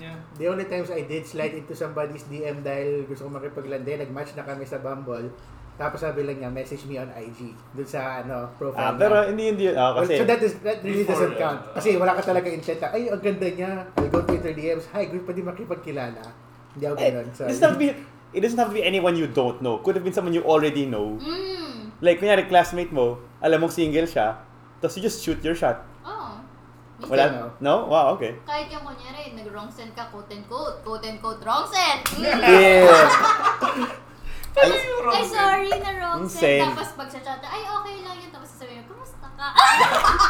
[0.00, 0.16] yeah.
[0.34, 4.42] The only times I did slide into somebody's DM dahil gusto ko makipaglande, nag-match na
[4.42, 5.28] kami sa Bumble.
[5.78, 7.54] Tapos sabi lang niya, message me on IG.
[7.70, 9.28] Dun sa ano, Ah, profile pero niya.
[9.30, 11.60] hindi hindi ah, Well, kasi so that, is, that really Before, doesn't count.
[11.62, 13.70] uh, Kasi wala ka talaga intent na, ay, ang ganda niya.
[13.94, 14.90] I'll go to her DMs.
[14.90, 16.22] Hi, pa din makipagkilala.
[16.74, 17.26] Hindi ako eh, ganun.
[17.30, 17.48] it Sorry.
[17.54, 17.88] doesn't have to be
[18.28, 19.78] it doesn't have to be anyone you don't know.
[19.80, 21.14] Could have been someone you already know.
[21.16, 21.94] Mm.
[22.02, 24.34] Like, kunyari, classmate mo, alam mong single siya,
[24.82, 25.86] tapos you just shoot your shot.
[26.98, 27.24] Minsan, Wala?
[27.30, 27.46] no.
[27.62, 27.74] No?
[27.86, 28.34] Wow, okay.
[28.42, 32.02] Kahit yung kunyari, nag-wrong send ka, quote and quote, quote and quote, wrong send.
[32.18, 32.42] Mm.
[32.42, 33.94] Yeah.
[34.58, 34.72] Ay,
[35.22, 35.30] send?
[35.30, 36.40] sorry na wrong send.
[36.58, 36.62] send.
[36.68, 38.30] Tapos pag sa chat, ay, okay lang yun.
[38.30, 39.48] Tapos sasabihin, kumusta ka?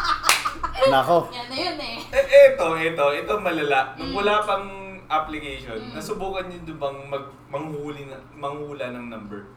[0.92, 1.18] Nako.
[1.30, 1.96] Yan na yun eh.
[2.08, 3.92] Eh, eto, eto, ito malala.
[3.94, 4.16] Nung Mm.
[4.16, 4.66] wala pang
[5.06, 5.92] application, Mm.
[5.94, 9.48] nasubukan nyo doon bang mag, manghuli na, manghula ng number?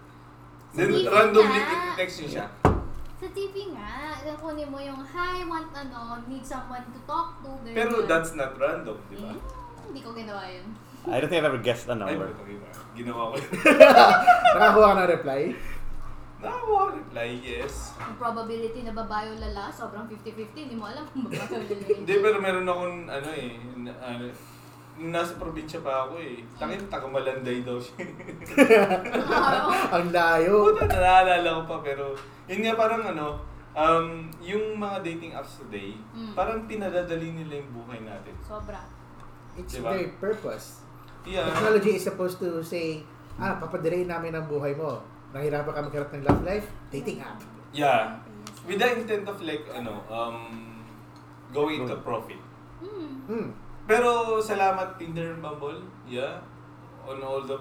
[0.71, 1.95] Then TV randomly nga.
[1.95, 2.45] text niyo siya.
[3.13, 7.51] Sa TV nga, ilang kunin mo yung, hi, want ano, need someone to talk to.
[7.61, 7.75] ganyan.
[7.75, 9.29] Pero that's not random, di ba?
[9.29, 9.43] Hmm,
[9.85, 10.67] hindi ko ginawa yun.
[11.09, 12.29] I don't think I've ever guessed a Ay, number.
[12.29, 12.69] ba't okay ba?
[12.93, 13.49] Ginawa ko yun.
[14.53, 15.41] Nakakuha ka ng reply?
[16.37, 17.97] Nakakuha reply, yes.
[17.97, 21.85] Yung probability na babae o lala, sobrang 50-50, hindi mo alam kung babae o lala.
[21.97, 24.23] Hindi, pero meron akong ano eh, na, ano,
[25.01, 26.45] nasa probinsya pa ako eh.
[26.55, 27.97] Tangin, taga Malanday daw siya.
[29.97, 30.73] Ang layo.
[30.73, 32.13] Puta, naalala ko pa pero
[32.45, 33.41] yun nga parang ano,
[33.73, 34.05] um,
[34.37, 36.33] yung mga dating apps today, Mm.
[36.35, 38.35] parang pinadadali nila yung buhay natin.
[38.43, 38.85] Sobra.
[39.57, 39.91] It's Diba?
[39.91, 40.85] their purpose.
[41.25, 41.45] Yeah.
[41.53, 43.05] Technology is supposed to say,
[43.37, 45.01] ah, papadirain namin ang buhay mo.
[45.31, 46.67] Nahirapan ka magkaroon ng love life?
[46.91, 47.39] Dating app.
[47.71, 48.19] Yeah.
[48.67, 50.37] With the intent of like, ano, um,
[51.53, 52.39] going into profit.
[52.81, 53.25] Hmm.
[53.29, 53.47] Hmm.
[53.85, 56.39] Pero salamat Tinder and Bumble, yeah,
[57.03, 57.57] on all the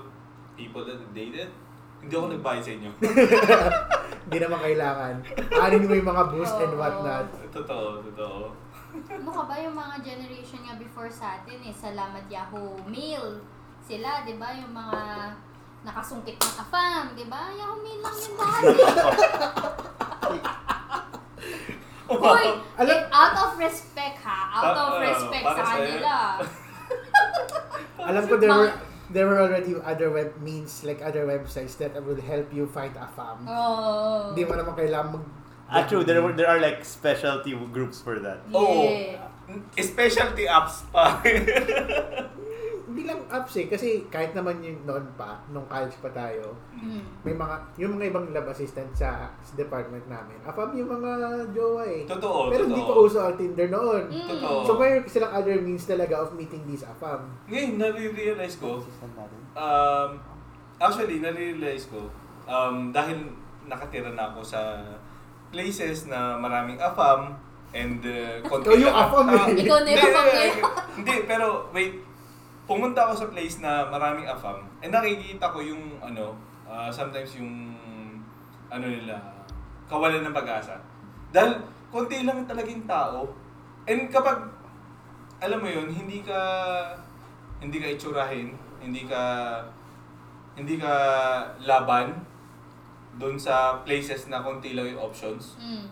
[0.57, 1.49] people that I dated,
[2.01, 2.91] hindi ako nagbayad sa inyo.
[4.31, 5.15] Hindi naman kailangan.
[5.59, 7.27] Anin mo yung mga boost and whatnot.
[7.51, 8.55] totoo, totoo.
[8.91, 13.39] Ano ka ba yung mga generation nga before sa atin eh, Salamat Yahoo Mail.
[13.81, 14.99] Sila, di ba, yung mga
[15.81, 17.55] nakasungkit ng afam, di ba?
[17.55, 18.75] Yahoo Mail lang yung dati.
[22.11, 25.79] Uy, Alam- out of respect ha, out Pa- of uh, respect para sa sa'yo.
[25.79, 26.15] kanila.
[28.11, 28.73] Alam ko there were
[29.15, 33.07] there were already other web means like other websites that will help you find a
[33.15, 33.47] fam.
[33.47, 34.35] Oh.
[34.35, 35.27] Hindi mo naman kailangan mag
[35.71, 36.03] Ah, true.
[36.03, 38.43] There, were- there are like specialty groups for that.
[38.51, 38.85] Oo.
[38.85, 39.31] Yeah.
[39.77, 41.19] Specialty apps pa.
[42.91, 46.99] Hindi lang apps eh kasi kahit naman yung noon pa nung college pa tayo, Hmm.
[47.23, 50.35] may mga yung mga ibang lab assistant sa, sa department namin.
[50.43, 51.11] Afam yung mga
[51.53, 52.03] jowa eh.
[52.05, 54.11] totoo, Pero hindi pa uso ang Tinder noon.
[54.11, 54.27] Mm.
[54.29, 54.57] Totoo.
[54.65, 57.31] So mayroon silang other means talaga of meeting these afam.
[57.47, 58.83] Ngayon, nare-realize ko,
[59.55, 60.11] um,
[60.77, 62.11] actually, nare-realize ko,
[62.45, 63.31] um, dahil
[63.63, 64.83] nakatira na ako sa
[65.51, 67.35] places na maraming afam,
[67.75, 69.35] and uh, konti Ikaw yung lang- afam eh.
[69.37, 70.59] Ah, Ikaw na yung hindi, afam hindi, ngayon.
[70.97, 71.95] Hindi, pero wait,
[72.65, 77.75] pumunta ako sa place na maraming afam, and nakikita ko yung, ano, ah, sometimes yung,
[78.71, 79.19] ano nila,
[79.91, 80.79] kawalan ng pag-asa.
[81.35, 81.59] Dahil,
[81.91, 83.27] konti lang talagang tao,
[83.91, 84.39] and kapag,
[85.43, 86.39] alam mo yun, hindi ka,
[87.59, 89.23] hindi ka itsurahin, hindi ka,
[90.55, 90.93] hindi ka
[91.67, 92.30] laban
[93.19, 95.89] doon sa places na konti lang yung options, Hmm.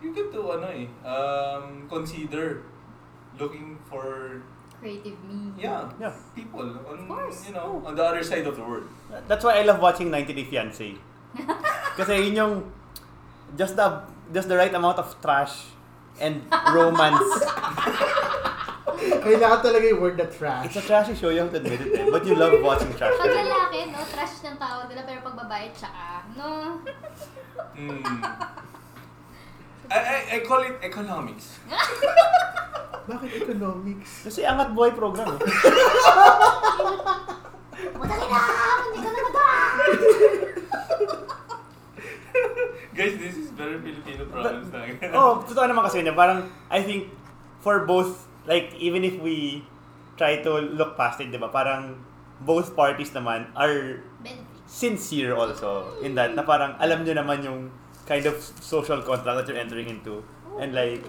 [0.00, 2.62] you get to, ano eh, um, consider
[3.36, 4.40] looking for
[4.76, 5.56] Creative me.
[5.56, 6.12] Yeah, Yeah.
[6.36, 7.48] people on Of course.
[7.48, 8.84] you know on the other side of the world.
[9.24, 11.00] That's why I love watching 90 Day Fiancé.
[11.96, 12.54] Kasi yun yung
[13.56, 13.88] just the
[14.36, 15.72] just the right amount of trash
[16.20, 16.44] and
[16.76, 17.24] romance.
[19.06, 20.66] Kailangan talaga yung word na trash.
[20.66, 21.94] It's a trashy show, you have to admit it.
[21.94, 22.06] eh.
[22.08, 23.14] But you love watching trash.
[23.14, 26.80] Pag lalaki, no, trash ng tawag nila, pero pag babae, tsaka, no?
[27.76, 28.02] Mm.
[29.86, 31.62] I, I, I call it economics.
[33.06, 34.26] Bakit economics?
[34.26, 35.38] Kasi angat buhay program.
[35.38, 35.46] Eh.
[37.96, 38.40] Madali na!
[38.90, 39.46] Hindi ko na!
[42.96, 44.88] Guys, this is very Filipino problems na.
[45.12, 46.16] oh, totoo naman kasi niya.
[46.16, 47.12] Parang, I think,
[47.60, 49.62] for both, like, even if we
[50.16, 51.50] try to look past it, di ba?
[51.52, 51.98] Parang,
[52.40, 54.04] both parties naman are
[54.68, 57.70] sincere also in that na parang alam nyo naman yung
[58.04, 60.20] kind of social contract that you're entering into.
[60.60, 61.00] And like,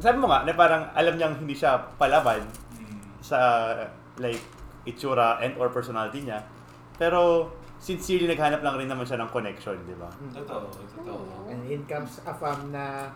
[0.00, 2.42] sabi mo nga, na parang alam niyang hindi siya palaban
[2.74, 3.00] Mm.
[3.22, 3.38] sa
[4.18, 4.40] like
[4.84, 6.42] itsura and or personality niya.
[6.98, 10.08] Pero sincerely naghanap lang rin naman siya ng connection, di ba?
[10.32, 11.50] Totoo, totoo.
[11.50, 13.10] And in comes a fam na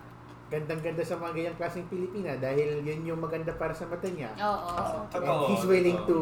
[0.48, 4.32] gandang-ganda sa mga ganyang klaseng Pilipina dahil yun yung maganda para sa mata niya.
[4.40, 4.68] Oo.
[4.72, 6.18] Ah, And Totoo, he's willing to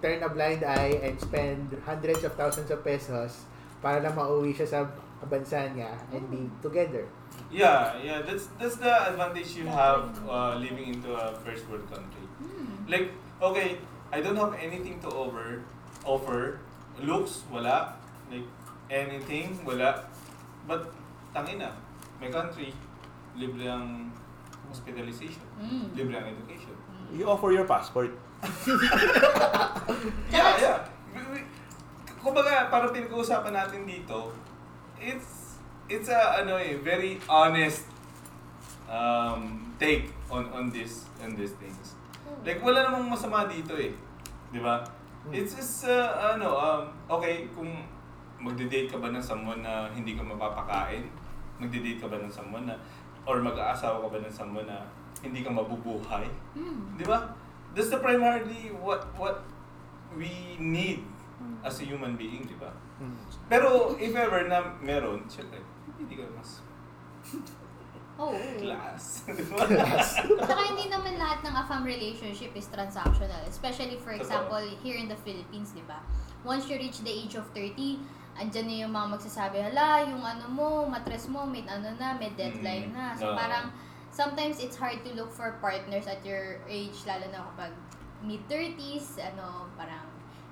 [0.00, 3.44] turn a blind eye and spend hundreds of thousands of pesos
[3.84, 4.78] para lang mauwi siya sa
[5.28, 7.04] bansa niya and be together.
[7.52, 12.24] Yeah, yeah, that's that's the advantage you have uh, living into a first world country.
[12.40, 12.88] Hmm.
[12.88, 13.76] Like, okay,
[14.08, 15.60] I don't have anything to over
[16.06, 16.60] offer.
[17.02, 17.92] Looks, wala.
[18.32, 18.48] Like,
[18.88, 20.06] anything, wala.
[20.64, 20.88] But,
[21.36, 21.76] tangin na.
[22.16, 22.72] May country,
[23.36, 24.10] libre ang
[24.68, 25.44] hospitalization.
[25.60, 25.94] Mm.
[25.94, 26.74] Libre ang education.
[27.14, 28.10] You offer your passport.
[30.28, 30.78] Yeah, yeah.
[31.14, 31.48] We- we-
[32.18, 34.34] Kumbaga, parang pinag-uusapan natin dito,
[34.98, 37.86] it's, it's a, ano eh, very honest
[38.90, 41.94] um, take on on this on these things.
[42.42, 43.94] Like, wala namang masama dito eh.
[44.50, 44.82] Di ba?
[45.30, 46.82] It's just, uh, ano, um,
[47.18, 47.70] okay, kung
[48.38, 51.06] magde-date ka ba ng someone na hindi ka mapapakain,
[51.58, 52.74] magde-date ka ba ng someone na,
[53.26, 54.86] or mag-aasawa ka ba ng someone na
[55.20, 56.94] hindi ka mabubuhay, Hmm.
[56.96, 57.34] di ba?
[57.74, 59.44] That's the primarily what what
[60.16, 61.04] we need
[61.60, 62.72] as a human being, di ba?
[62.96, 63.12] Mm.
[63.52, 65.60] Pero if ever na meron, syempre,
[66.00, 66.64] hindi ka mas
[68.16, 68.32] Oo.
[68.56, 69.28] class.
[69.52, 70.00] Ba?
[70.40, 73.44] Saka hindi naman lahat ng AFAM relationship is transactional.
[73.44, 76.00] Especially, for example, here in the Philippines, di ba?
[76.40, 78.00] Once you reach the age of 30,
[78.36, 82.30] andyan na yung mga magsasabi, hala, yung ano mo, matres mo, may ano na, may
[82.36, 82.94] deadline Mm.
[82.94, 83.04] na.
[83.16, 83.36] So, Oo.
[83.36, 83.72] parang,
[84.12, 87.72] sometimes it's hard to look for partners at your age, lalo na kapag
[88.24, 90.04] mid-30s, ano, parang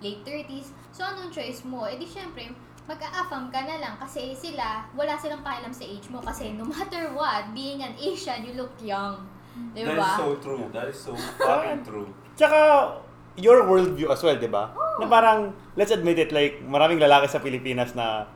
[0.04, 0.72] late 30s.
[0.92, 1.88] So, anong choice mo?
[1.88, 2.52] Eh di syempre,
[2.84, 7.08] mag-a-affirm ka na lang kasi sila, wala silang pakialam sa age mo kasi no matter
[7.16, 9.24] what, being an Asian, you look young.
[9.72, 10.12] Di That is ba?
[10.20, 10.64] so true.
[10.68, 12.10] That is so fucking true.
[12.36, 12.90] Tsaka,
[13.36, 14.70] your worldview as well, di ba?
[14.96, 18.26] Na parang, let's admit it, like, maraming lalaki sa Pilipinas na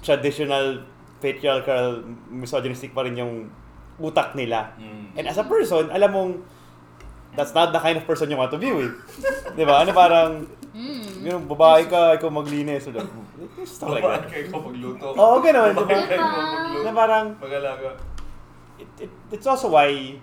[0.00, 0.82] traditional,
[1.18, 3.50] patriarchal, misogynistic pa rin yung
[3.98, 4.74] utak nila.
[4.74, 5.14] Mm.
[5.14, 6.32] And as a person, alam mong,
[7.32, 8.94] that's not the kind of person you want to be with.
[9.54, 9.82] Di ba?
[9.82, 11.28] Ano parang, Mm.
[11.28, 12.88] yung babae ka, ikaw maglinis.
[12.88, 12.96] Or,
[13.68, 14.32] stuff like Babae that.
[14.32, 15.04] kayo ko magluto.
[15.12, 15.76] Oo, ganun.
[15.76, 16.08] Babae Diba?
[16.08, 16.32] kayo Diba?
[16.32, 16.80] magluto.
[16.80, 17.90] Na parang, Mag-alaga.
[18.80, 20.16] it, it, it's also why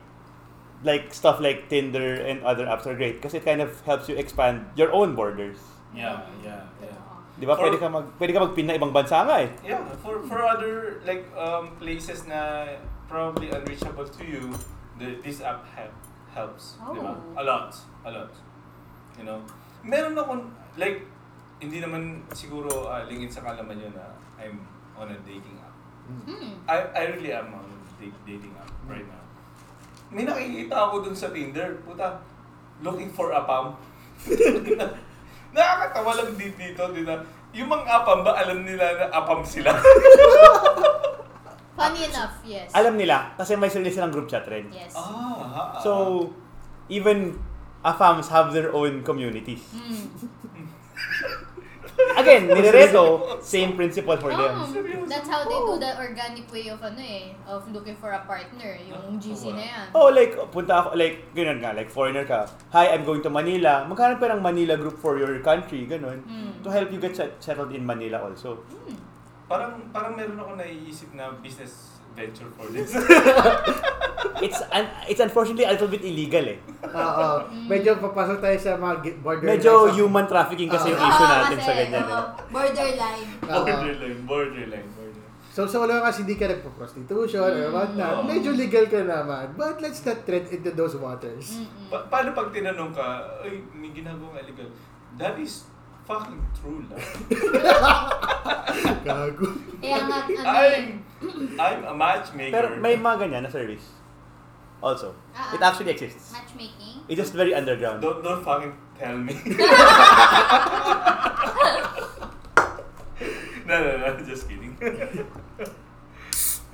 [0.84, 4.16] like stuff like Tinder and other apps are great kasi it kind of helps you
[4.16, 5.60] expand your own borders.
[5.92, 6.96] Yeah, yeah, yeah.
[7.40, 7.56] Di ba?
[7.56, 9.50] For- Pwede ka mag pwede ka magpin na ibang bansa nga eh.
[9.64, 12.68] Yeah, for for other like um places na
[13.12, 14.54] probably unreachable to you,
[15.02, 15.96] the, this app help,
[16.30, 17.18] helps, di ba?
[17.18, 17.42] Oh.
[17.42, 17.74] A lot,
[18.06, 18.32] a lot.
[19.18, 19.42] You know,
[19.82, 21.04] meron akong like
[21.60, 24.64] hindi naman siguro uh, lingid sa kalaman yun na I'm
[24.96, 25.76] on a dating app.
[26.08, 26.56] Mm.
[26.70, 29.24] I I really am on a da- dating app right now.
[30.10, 32.18] May nakikita ako dun sa Tinder, puta,
[32.82, 33.78] looking for a pam.
[35.56, 37.14] Nakakatawa lang dito, dito, dito.
[37.54, 39.74] Yung mga apam ba, alam nila na apam sila?
[41.80, 42.70] Funny enough, yes.
[42.76, 44.68] Alam nila kasi may sarili silang group chat rin.
[44.70, 44.94] Yes.
[45.00, 46.28] ah, So
[46.92, 47.40] even
[47.86, 49.64] AFAMs have their own communities.
[49.72, 50.06] Mm.
[52.20, 53.04] Again, nirereto,
[53.42, 54.54] same principle for them.
[54.56, 54.68] Oh,
[55.08, 58.76] that's how they do the organic way of ano eh, of looking for a partner,
[58.84, 59.86] yung GC na yan.
[59.96, 62.46] Oh, like, punta ako, like, ganun nga, like, foreigner ka.
[62.76, 63.88] Hi, I'm going to Manila.
[63.88, 66.22] Maghanap ka ng Manila group for your country, ganun.
[66.28, 66.62] Mm.
[66.64, 68.62] To help you get set- settled in Manila also.
[68.70, 69.00] Mm.
[69.50, 72.94] Parang, parang meron ako naiisip na business venture for this.
[74.40, 76.58] It's un- it's unfortunately a little bit illegal eh.
[76.84, 77.28] Oo.
[77.68, 81.64] Medyo papasok tayo sa mga gi- border Medyo human trafficking kasi yung issue natin kasi,
[81.64, 82.22] sa ganyan eh.
[82.50, 83.28] borderline.
[83.44, 83.64] Oo.
[83.64, 85.28] borderline, borderline, borderline.
[85.50, 88.24] So, so wala kasi hindi ka nagpo-prostitution or whatnot.
[88.24, 89.54] Medyo legal ka naman.
[89.54, 91.60] But let's not tread into those waters.
[91.90, 93.06] Pa- paano pag tinanong ka,
[93.44, 94.70] ay, may ginagawa illegal?
[95.18, 95.68] That is
[96.06, 96.98] fucking true lang.
[99.04, 99.48] Gago.
[99.80, 100.86] Kaya nga, ano yun,
[101.20, 102.54] I'm, I'm a matchmaker.
[102.54, 103.99] Pero may mga ganyan na service.
[104.82, 105.14] Also.
[105.36, 106.32] Ah, It actually exists.
[106.32, 107.04] matchmaking.
[107.08, 108.02] It's just very underground.
[108.02, 109.34] Don't, don't fucking tell me.
[113.68, 114.78] no, no, no, just kidding.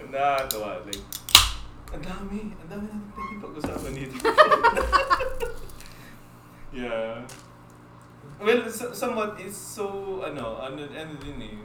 [0.06, 1.02] Nakakatawa, like,
[1.91, 4.15] ang dami, ang dami natin pwede pag-usapan dito.
[6.72, 7.26] yeah.
[8.38, 11.56] Well, so- somewhat, it's so, ano, ano, ano din eh,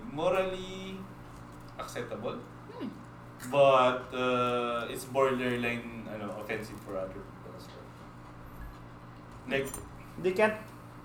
[6.61, 7.89] offensive for other people as well.
[9.49, 9.69] Like,
[10.21, 10.59] They can't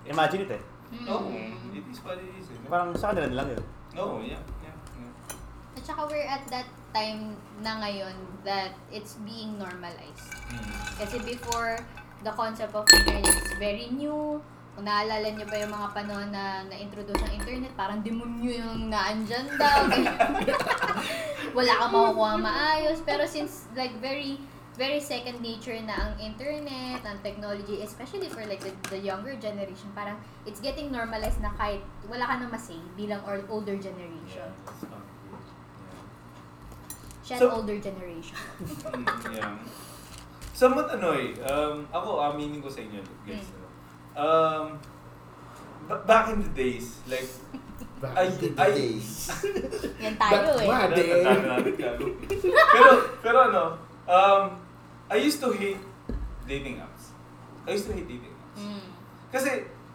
[0.04, 0.62] imagine it eh.
[0.92, 1.06] Mm.
[1.08, 1.32] No,
[1.72, 2.52] it is what it is.
[2.52, 2.68] Eh.
[2.68, 3.64] Parang sa kanila lang yun.
[3.96, 5.16] No, yeah, yeah, yeah.
[5.72, 7.32] At saka we're at that time
[7.64, 8.12] na ngayon
[8.44, 10.28] that it's being normalized.
[10.52, 10.68] Mm.
[11.00, 11.80] Kasi before,
[12.20, 14.36] the concept of internet is very new.
[14.76, 19.48] Kung naalala niyo pa yung mga panahon na na-introduce ang internet, parang demonyo yung naandyan
[19.56, 19.88] daw.
[21.56, 23.00] Wala kang makukuha maayos.
[23.00, 24.36] Pero since like very
[24.76, 29.88] very second nature na ang internet, ang technology, especially for like the, the younger generation,
[29.92, 34.44] parang it's getting normalized na kahit wala ka na masay bilang or older generation.
[34.52, 35.00] Yeah.
[37.24, 38.36] Siya So- older generation.
[38.36, 38.92] Yeah.
[38.96, 39.56] Mm, yeah.
[40.52, 43.44] Somewhat ano eh, um, ako aminin ko sa inyo guys.
[43.44, 43.64] Mm.
[44.16, 44.66] Um,
[45.84, 47.28] ba- back in the days, like,
[47.96, 49.32] Back Ay- in the ay- days.
[50.04, 51.08] Yan tayo But eh.
[52.52, 52.90] pero,
[53.24, 53.64] pero ano,
[54.04, 54.44] um,
[55.06, 55.78] I used to hate
[56.46, 57.14] dating apps.
[57.66, 58.58] I used to hate dating apps.
[58.58, 58.86] Mm.
[59.30, 59.50] Kasi,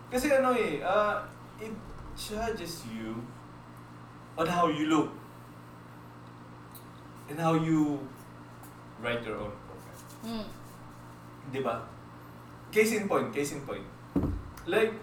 [0.08, 1.19] kasi ano eh, uh,
[1.60, 1.76] it
[2.15, 3.19] judges you
[4.39, 5.12] on how you look
[7.28, 8.00] and how you
[9.04, 10.02] write your own profile.
[10.24, 10.47] Mm.
[11.52, 11.84] Di ba?
[12.71, 13.84] Case in point, case in point.
[14.63, 14.95] Like,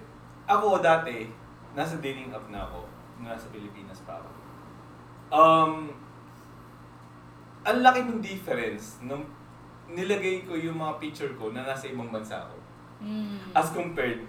[0.49, 1.29] ako dati,
[1.77, 2.89] nasa dating app na ako,
[3.21, 4.31] nasa Pilipinas pa ako.
[5.29, 5.73] Um,
[7.69, 9.29] ang laki ng difference nung
[9.89, 12.57] nilagay ko yung mga picture ko na nasa ibang bansa ako.
[13.01, 13.55] Mm.
[13.57, 14.21] As compared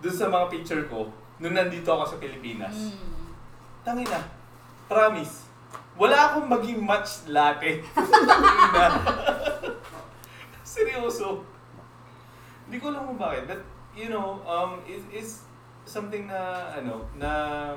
[0.00, 1.08] dun sa mga picture ko
[1.40, 2.92] nung nandito ako sa Pilipinas.
[2.92, 3.20] Mm.
[3.80, 4.20] Tangina,
[4.84, 5.48] promise,
[5.96, 7.80] wala akong maging match latte.
[7.96, 8.84] Tangina.
[10.70, 11.42] Seryoso.
[12.68, 13.50] Hindi ko alam kung bakit.
[13.50, 13.60] But,
[13.96, 15.42] you know, um, it is
[15.82, 17.74] something na, ano, na,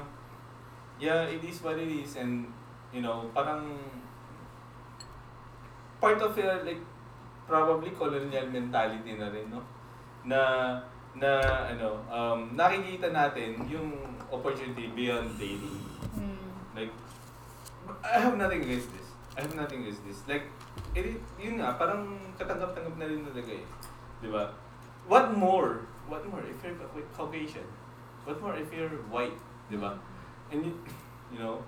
[1.01, 2.15] yeah, it is what it is.
[2.19, 2.45] And,
[2.93, 3.73] you know, parang,
[5.97, 6.83] part of your, like,
[7.47, 9.61] probably colonial mentality na rin, no?
[10.23, 10.39] Na,
[11.15, 11.29] na,
[11.69, 13.91] ano, um, nakikita natin yung
[14.31, 15.79] opportunity beyond dating.
[16.15, 16.47] Mm.
[16.73, 16.93] Like,
[18.01, 19.07] I have nothing against this.
[19.35, 20.23] I have nothing against this.
[20.25, 20.47] Like,
[20.95, 23.65] it, yun nga, parang katanggap-tanggap na rin talaga eh.
[24.23, 24.55] Di ba?
[25.05, 25.83] What more?
[26.07, 27.67] What more if you're Cau- Caucasian?
[28.23, 29.35] What more if you're white?
[29.67, 29.99] Di ba?
[30.47, 30.73] And you,
[31.33, 31.59] you know,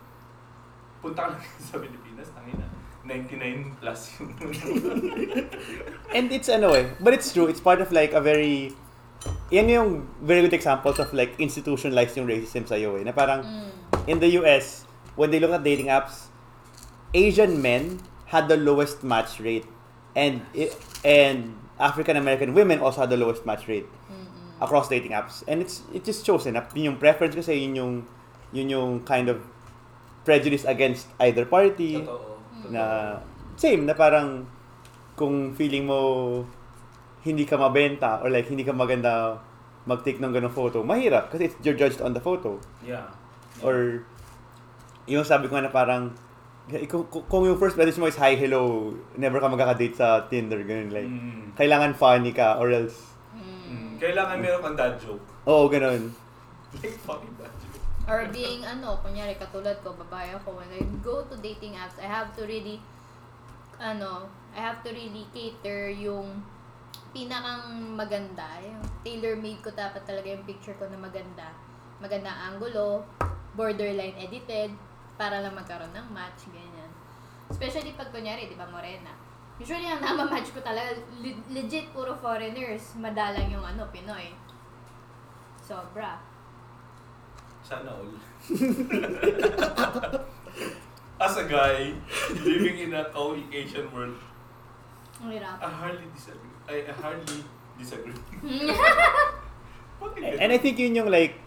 [1.03, 2.65] punta ka lang sa Pilipinas, tangina.
[3.05, 4.33] 99 plus yung
[6.15, 8.73] And it's ano eh, but it's true, it's part of like a very,
[9.53, 13.69] yan yung very good examples of like institutionalized yung racism sa'yo eh, na parang Mm.
[14.09, 16.33] in the US, when they look at dating apps,
[17.13, 18.01] Asian men
[18.33, 19.65] had the lowest match rate.
[20.15, 20.41] And
[21.03, 24.63] and African American women also had the lowest match rate Mm-mm.
[24.63, 25.43] across dating apps.
[25.47, 27.93] And it's it just shows eh, na yun yung preference kasi yun yung
[28.55, 29.43] yun yung kind of
[30.23, 32.34] prejudice against either party Totoo.
[32.69, 32.83] Na
[33.55, 34.43] same na parang
[35.15, 35.99] kung feeling mo
[37.23, 39.39] hindi ka mabenta or like hindi ka maganda
[39.85, 42.57] mag-take ng ganong photo, mahirap kasi it's, you're judged on the photo.
[42.81, 43.05] Yeah.
[43.61, 44.01] Or,
[45.05, 46.09] yung sabi ko nga na parang,
[46.89, 50.89] kung, kung- yung first message mo is hi, hello, never ka magkakadate sa Tinder, ganun,
[50.89, 51.53] like, Mm.
[51.53, 53.13] kailangan funny ka or else,
[53.69, 54.01] Mm.
[54.01, 55.21] Kailangan meron kang dad joke.
[55.45, 56.09] oo, ganun.
[56.81, 57.64] Like, fucking dad joke.
[58.05, 62.05] Or being ano, kunyari katulad ko, babae ako, when I go to dating apps, I
[62.05, 62.77] have to really,
[63.81, 66.45] ano, I have to really cater yung
[67.17, 68.45] pinakang maganda.
[68.61, 71.49] Yung tailor-made ko dapat talaga yung picture ko na maganda.
[71.97, 73.01] Maganda ang angulo,
[73.57, 74.69] borderline edited,
[75.17, 76.91] para lang magkaroon ng match, ganyan.
[77.49, 79.17] Especially pag kunyari, di ba, morena.
[79.57, 84.35] Usually, ang namamatch ko talaga, le- legit puro foreigners, madalang yung ano, Pinoy.
[85.63, 86.34] Sobra.
[87.65, 88.13] Sana all.
[91.17, 91.93] As a guy
[92.45, 94.13] living in a Caucasian world,
[95.23, 95.57] Ang hirap.
[95.63, 96.53] I hardly disagree.
[96.69, 97.39] I, hardly
[97.79, 98.13] disagree.
[100.03, 101.39] Bakit And I think yun yung like,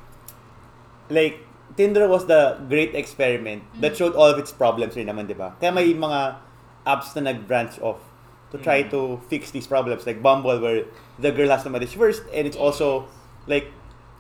[1.12, 1.44] like,
[1.76, 5.54] Tinder was the great experiment that showed all of its problems rin naman, di ba?
[5.61, 6.40] Kaya may mga
[6.88, 8.00] apps na nag-branch off
[8.50, 8.90] to try Mm.
[8.90, 10.09] to fix these problems.
[10.09, 10.88] Like Bumble, where
[11.20, 13.04] the girl has to manage first, and it's also,
[13.46, 13.70] like,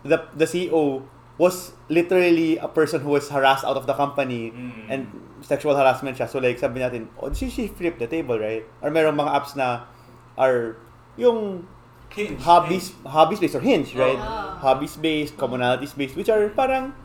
[0.04, 1.02] the the CEO
[1.38, 4.90] was literally a person who was harassed out of the company Mm.
[4.90, 5.00] and
[5.40, 6.26] sexual harassment siya.
[6.26, 8.66] So like, sabi natin, oh, she, she flipped the table, right?
[8.82, 9.86] Or merong mga apps na
[10.34, 10.74] are
[11.14, 11.62] yung
[12.10, 12.40] Hinge.
[12.42, 14.56] hobbies hobbies based or hinge right Oh.
[14.64, 16.96] hobbies based commonalities based which are parang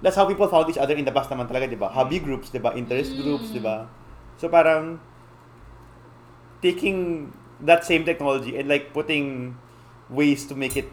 [0.00, 2.48] that's how people found each other in the past naman talaga di ba hobby groups
[2.48, 3.20] di ba interest Mm.
[3.20, 3.84] groups di ba
[4.40, 4.96] so parang
[6.62, 9.56] taking that same technology and like putting
[10.08, 10.88] ways to make it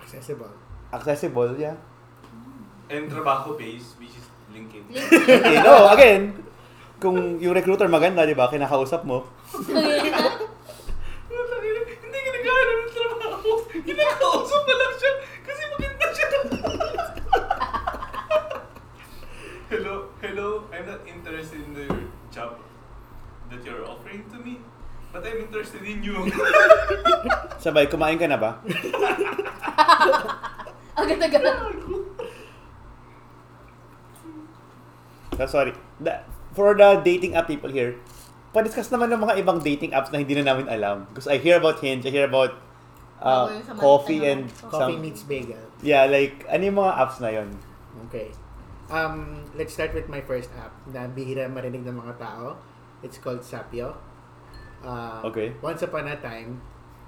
[0.00, 0.50] Accessible.
[0.92, 1.76] accessible yeah
[2.88, 4.88] And trabaho base, which is LinkedIn.
[5.52, 6.32] you know again
[6.96, 9.28] kung yung recruiter maganda di ba kinakausap mo
[11.28, 13.50] Hindi ka naghahanap ng trabaho.
[13.70, 15.12] Kinakausap pa lang siya
[15.44, 16.26] kasi maganda siya.
[19.68, 20.48] hello, hello.
[20.72, 21.92] I'm not interested in your
[22.32, 22.56] job
[23.52, 24.64] that you're offering to me.
[25.08, 26.28] But I'm interested in you.
[27.58, 28.50] sabay kumain ka na ba
[30.98, 31.42] Agad-agad.
[35.38, 35.72] So, sorry.
[36.02, 37.94] The, for the dating app people here,
[38.50, 41.06] pa-discuss naman ng mga ibang dating apps na hindi na namin alam.
[41.08, 42.58] Because I hear about Hinge, I hear about
[43.22, 44.30] uh, mga coffee tanong.
[44.30, 45.02] and Coffee some...
[45.02, 45.62] meets bagel.
[45.78, 47.54] Yeah, like, ano yung mga apps na yon?
[48.10, 48.34] Okay.
[48.90, 52.58] Um, let's start with my first app na bihira marinig ng mga tao.
[53.04, 53.94] It's called Sapio.
[54.82, 55.54] Uh, Okay.
[55.62, 56.58] Once upon a time,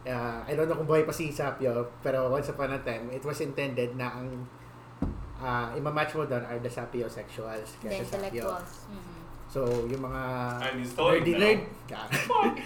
[0.06, 3.24] uh, I don't know kung buhay pa si Sapio, pero once upon a time, it
[3.26, 4.46] was intended na ang
[5.40, 7.68] uh, imamatch mo doon are the sapiosexuals.
[7.80, 8.44] The Kaya sa Sapio.
[8.46, 8.72] intellectuals.
[8.86, 9.12] Mhm.
[9.50, 9.60] So,
[9.90, 10.22] yung mga
[10.94, 11.60] nerdy nerd,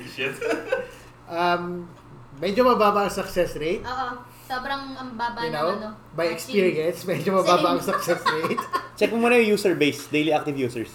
[0.05, 0.37] shit.
[1.33, 1.89] um,
[2.37, 3.81] medyo mababa ang success rate.
[3.81, 4.09] Oo.
[4.45, 5.89] Sobrang ang baba You ng know, ano.
[6.13, 6.37] by matching.
[6.37, 8.61] experience, medyo mababa ang success rate.
[9.01, 10.93] Check mo muna yung user base, daily active users.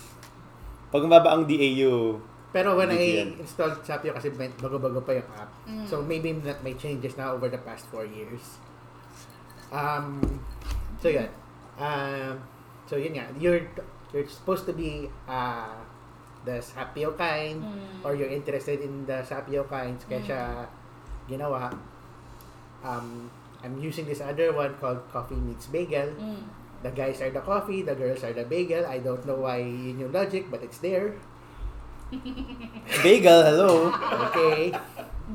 [0.94, 5.54] Pag mababa ang DAU, Pero when I installed Sapio kasi bago-bago pa yung app.
[5.70, 5.86] Mm.
[5.86, 8.58] So maybe that may changes na over the past four years.
[9.70, 10.18] Um,
[10.98, 11.30] so yun.
[11.80, 12.36] Um,
[12.86, 13.26] so yun nga.
[13.40, 13.64] You're,
[14.12, 15.74] you're supposed to be uh,
[16.44, 18.04] the Sapio kind Mm.
[18.04, 20.42] or you're interested in the Sapio kinds kaya siya
[21.26, 21.72] ginawa.
[22.80, 23.28] Um,
[23.60, 26.16] I'm using this other one called Coffee Meets Bagel.
[26.16, 26.44] Mm.
[26.80, 28.88] The guys are the coffee, the girls are the bagel.
[28.88, 31.12] I don't know why yun yung logic, but it's there.
[33.04, 33.92] Bagel, hello.
[34.32, 34.72] Okay.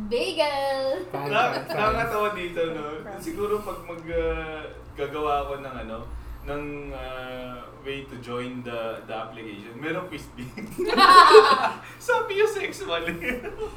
[0.08, 1.04] Bagel!
[1.12, 2.96] Nakakatawa dito, no?
[3.20, 4.64] Siguro pag mag uh,
[4.96, 6.08] gagawa ako ng ano,
[6.44, 10.44] ng uh, way to join the the application, merong quiz bee.
[12.00, 13.02] Sabi yung sexual.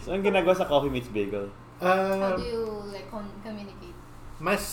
[0.03, 1.47] So, ang ginagawa sa Coffee Meets Bagel?
[1.78, 3.93] How Um, do you like con- communicate?
[4.38, 4.63] mas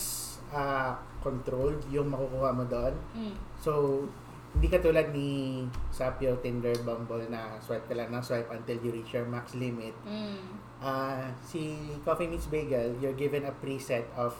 [0.49, 2.93] ah, controlled yung makukuha mo doon.
[3.13, 3.33] Mm.
[3.57, 4.03] So,
[4.51, 9.11] hindi katulad ni Sapio, Tinder, Bumble na swipe ka lang ng swipe until you reach
[9.11, 9.93] your max limit.
[10.01, 10.41] Mm.
[10.79, 14.33] Ah, si Coffee Meets Bagel, you're given a preset of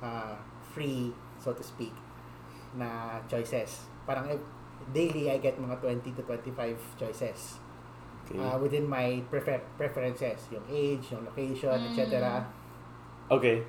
[0.00, 0.36] ah,
[0.66, 1.92] free, so to speak,
[2.74, 3.86] na choices.
[4.04, 4.28] Parang
[4.92, 7.58] daily, I get mga 20 to 25 choices.
[8.24, 8.40] Okay.
[8.40, 10.48] Ah, within my prefer- preferences.
[10.48, 11.88] Yung age, yung location, Mm.
[11.92, 12.40] etc.
[13.28, 13.64] Okay.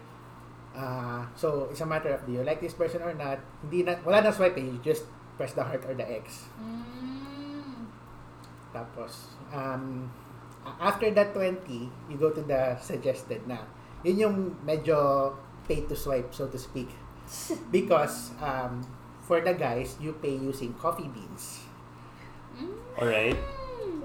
[0.76, 3.40] Ah, so, it's a matter of do you like this person or not.
[3.64, 4.68] Hindi na, wala na swipe eh.
[4.68, 5.08] You just
[5.40, 6.48] press the heart or the X.
[6.60, 7.88] Mm.
[8.76, 10.12] Tapos, um,
[10.80, 13.64] after that 20, you go to the suggested na.
[14.04, 14.36] Yun yung
[14.68, 15.32] medyo
[15.64, 16.92] pay to swipe, so to speak.
[17.72, 18.86] Because, um,
[19.26, 21.66] for the guys, you pay using coffee beans.
[22.58, 22.74] Mm.
[23.02, 23.38] Alright.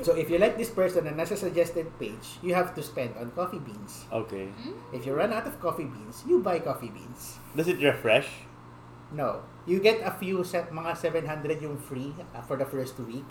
[0.01, 3.33] So, if you like this person na nasa suggested page, you have to spend on
[3.37, 4.09] coffee beans.
[4.09, 4.49] Okay.
[4.49, 4.97] Mm.
[4.97, 7.37] If you run out of coffee beans, you buy coffee beans.
[7.53, 8.49] Does it refresh?
[9.13, 9.45] No.
[9.69, 13.29] You get a few, set, mga 700 yung free uh, for the first week.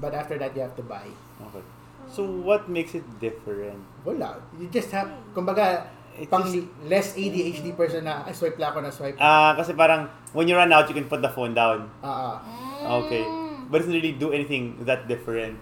[0.00, 1.06] But after that, you have to buy.
[1.52, 1.64] Okay.
[2.08, 3.84] So, what makes it different?
[4.04, 4.40] Wala.
[4.56, 8.80] You just have, kumbaga, It's pang just- less ADHD person na, ay, swipe lang ako
[8.80, 9.18] na swipe.
[9.18, 11.90] Ah, kasi parang, when you run out, you can put the phone down.
[12.00, 12.98] Ah, ah.
[13.02, 13.26] Okay.
[13.66, 15.58] But it doesn't really do anything that different.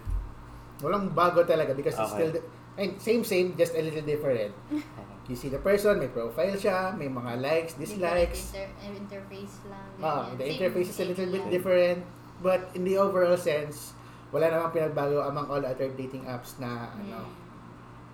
[0.79, 2.29] Walang bago talaga because it's Okay.
[2.29, 2.41] still, the,
[2.75, 4.53] and same, same, just a little different.
[4.69, 4.83] Okay.
[5.23, 8.51] You see the person, may profile siya, may mga likes, dislikes.
[8.51, 9.87] Inter- interface lang.
[9.97, 10.35] Ah, ganyan.
[10.35, 11.49] the Same- interface is a little bit lang.
[11.49, 11.99] different.
[12.43, 13.95] But in the overall sense,
[14.29, 17.42] wala namang pinagbago among all other dating apps na ano, Mm.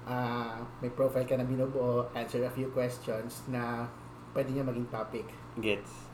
[0.10, 3.86] Ah may profile ka na binubuo, answer a few questions na
[4.34, 5.30] pwede niya maging topic.
[5.62, 6.10] Gets.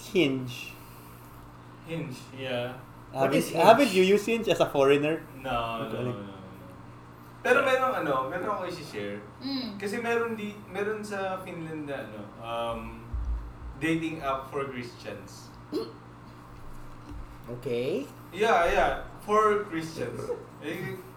[0.00, 0.72] Hinge.
[1.84, 2.72] Hinge, yeah.
[3.12, 3.64] What Haven't, is Hinge?
[3.64, 5.20] haven't you used Hinge as a foreigner?
[5.36, 6.34] No, no, no, no.
[7.44, 9.20] Pero meron ano, meron ako i-share.
[9.44, 9.76] Mm.
[9.76, 12.80] Kasi meron di meron sa Finland na ano, um,
[13.76, 15.52] dating app for Christians.
[17.44, 18.08] Okay?
[18.32, 20.16] Yeah, yeah, for Christians.
[20.64, 20.96] Eh,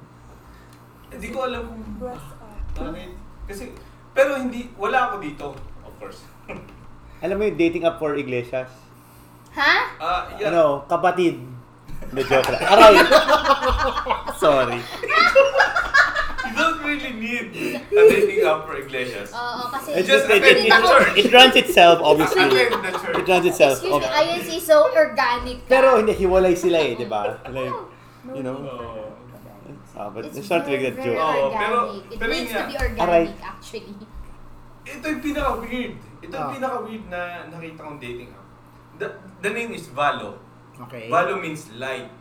[1.12, 3.12] hindi ko alam kung bakit.
[3.48, 3.72] Kasi,
[4.12, 5.46] pero hindi, wala ako dito,
[5.82, 6.22] of course.
[7.26, 8.70] Alam mo yung dating app for iglesias?
[9.58, 9.74] Ha?
[9.98, 10.54] Ah, yeah.
[10.54, 11.42] Ano, kapatid.
[12.14, 12.62] The joke lang.
[12.62, 12.94] Aray!
[14.44, 14.78] Sorry.
[14.78, 17.50] You don't really need
[17.90, 19.34] a dating app for iglesias.
[19.34, 21.18] Oo, kasi It's just it, it, it, church.
[21.18, 22.38] it runs itself, obviously.
[22.46, 23.18] Attend the church.
[23.18, 23.76] It runs itself.
[23.82, 24.30] Excuse me, Okay.
[24.38, 25.58] INC so organic.
[25.66, 27.42] Pero hindi, hiwalay sila eh, di ba?
[27.50, 27.74] Like,
[28.38, 28.62] you know?
[28.62, 29.07] Oo.
[29.98, 31.18] Ah, but It's it's not to make very, that very joke.
[31.18, 31.58] Oo, organic.
[31.58, 32.82] pero- It pero needs yun to be nga.
[32.86, 33.26] organic, Aray.
[33.42, 33.96] actually.
[34.88, 35.96] Ito yung pinaka-weird.
[36.22, 36.54] Ito yung Ah.
[36.54, 37.20] pinaka-weird na
[37.50, 38.46] nakita kong dating app.
[38.98, 39.08] The,
[39.42, 40.38] the name is Valo.
[40.80, 41.10] Okay.
[41.10, 42.14] Valo means light.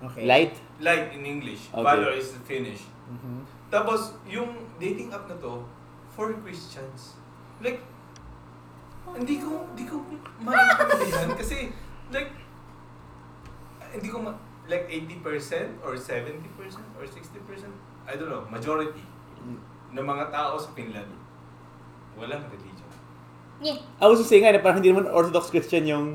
[0.00, 0.24] Okay.
[0.24, 0.54] Light?
[0.80, 1.68] Light in English.
[1.68, 1.84] Okay.
[1.84, 2.88] Valor is Finnish.
[3.06, 3.44] Mhm.
[3.68, 4.48] Tapos, yung
[4.78, 5.60] dating app na to,
[6.08, 7.20] for Christians.
[7.60, 7.84] Like,
[9.10, 10.00] hindi ko, hindi ko
[10.40, 11.70] maintindihan kasi,
[12.08, 12.32] like,
[13.90, 14.32] hindi ko ma,
[14.68, 16.44] like 80% or 70%
[17.00, 17.72] or 60%,
[18.06, 19.00] I don't know, majority
[19.92, 21.08] ng mga tao sa Finland,
[22.14, 22.88] walang religion.
[23.58, 23.80] Yeah.
[23.98, 26.06] I was just saying nga, na parang hindi naman Orthodox Christian yung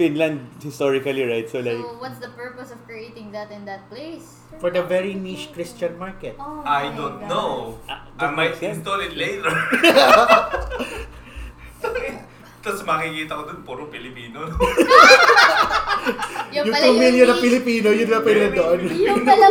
[0.00, 1.44] Finland historically, right?
[1.48, 4.40] So like, So, what's the purpose of creating that in that place?
[4.56, 6.36] For the very niche Christian market.
[6.40, 7.28] Oh I don't God.
[7.28, 7.78] know.
[7.88, 8.80] Ah, I might sense.
[8.80, 9.52] install it later.
[12.66, 14.42] Tapos makikita ko dun, puro Pilipino.
[16.52, 17.44] Yung Yung pala 2 million na niche.
[17.44, 18.78] Pilipino, yun na pwede doon.
[18.86, 19.46] Yung pala,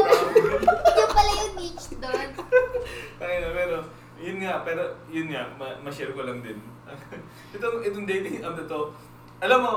[0.72, 2.28] yung pala yung niche doon.
[3.18, 3.76] Ay, na, pero,
[4.18, 6.60] yun nga, pero, yun nga, ma- ma-share ko lang din.
[7.56, 8.93] itong, itong dating app na to,
[9.38, 9.74] alam mo,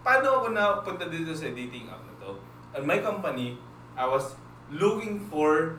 [0.00, 2.30] paano ako napunta dito sa dating app na to?
[2.72, 3.58] At my company,
[3.92, 4.38] I was
[4.70, 5.76] looking for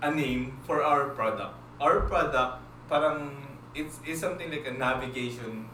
[0.00, 1.52] a name for our product.
[1.78, 3.36] Our product, parang,
[3.72, 5.68] it's, it's something like a navigation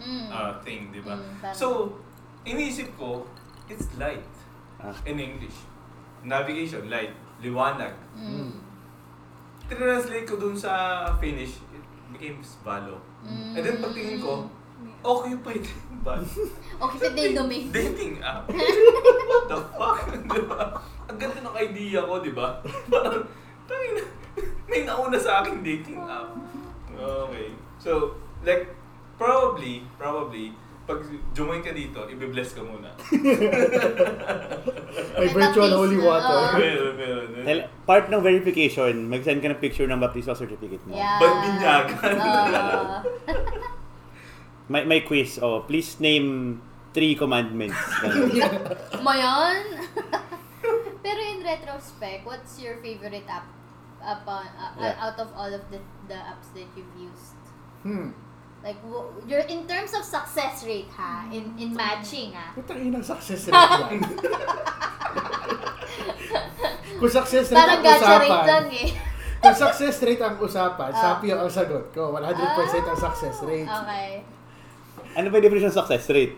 [0.00, 0.32] Mm.
[0.32, 1.12] uh, thing, di ba?
[1.12, 1.92] Mm, So,
[2.44, 3.26] iniisip ko,
[3.68, 4.26] it's light
[4.80, 5.56] ah, in English.
[6.24, 7.92] Navigation, light, liwanag.
[8.16, 8.60] Mm.
[9.70, 13.00] Translate ko dun sa Finnish, it became Valo.
[13.24, 13.56] Mm.
[13.56, 14.50] And then pagtingin ko,
[15.04, 15.64] occupied
[16.00, 16.16] ba?
[16.80, 17.68] Okay, sa day domain.
[17.68, 18.48] Dating app.
[19.28, 20.00] What the fuck?
[20.32, 20.80] di ba?
[21.12, 22.56] Ang ganda ng idea ko, di ba?
[22.92, 23.24] Parang,
[23.68, 24.02] tangina,
[24.64, 26.32] may nauna sa aking dating app.
[26.96, 27.52] Okay.
[27.80, 28.72] So, like,
[29.20, 30.56] probably, probably,
[30.90, 32.90] pag join ka dito, ibe-bless ka muna.
[35.14, 36.58] May virtual holy water.
[36.58, 37.26] Meron, meron.
[37.46, 40.94] Tel- Part ng verification, mag-send ka ng picture ng baptismal certificate mo.
[40.94, 41.18] Yeah.
[41.18, 42.16] Ba't binyagan?
[42.18, 42.82] Oo.
[44.66, 45.38] May, may quiz.
[45.38, 46.58] Oh, please name
[46.90, 47.78] three commandments.
[49.06, 49.58] Mo yun?
[51.06, 53.46] Pero in retrospect, what's your favorite app
[53.98, 54.94] upon, uh, Yeah.
[54.98, 57.38] out of all of the, the apps that you've used?
[57.82, 58.14] Hmm.
[58.60, 58.76] Like,
[59.24, 61.24] you're in terms of success rate, ha?
[61.32, 62.52] In in matching, ha?
[62.52, 64.04] Putang ina success rate yan.
[67.00, 68.88] Kung success rate Parang ang gacha rate usapan, lang, eh.
[69.40, 71.00] kung success rate ang usapan, Ah.
[71.00, 72.12] sapi ang sagot ko.
[72.12, 73.64] 100% ang success rate.
[73.64, 74.10] Okay.
[75.10, 76.36] ano ba yung definition ng success rate?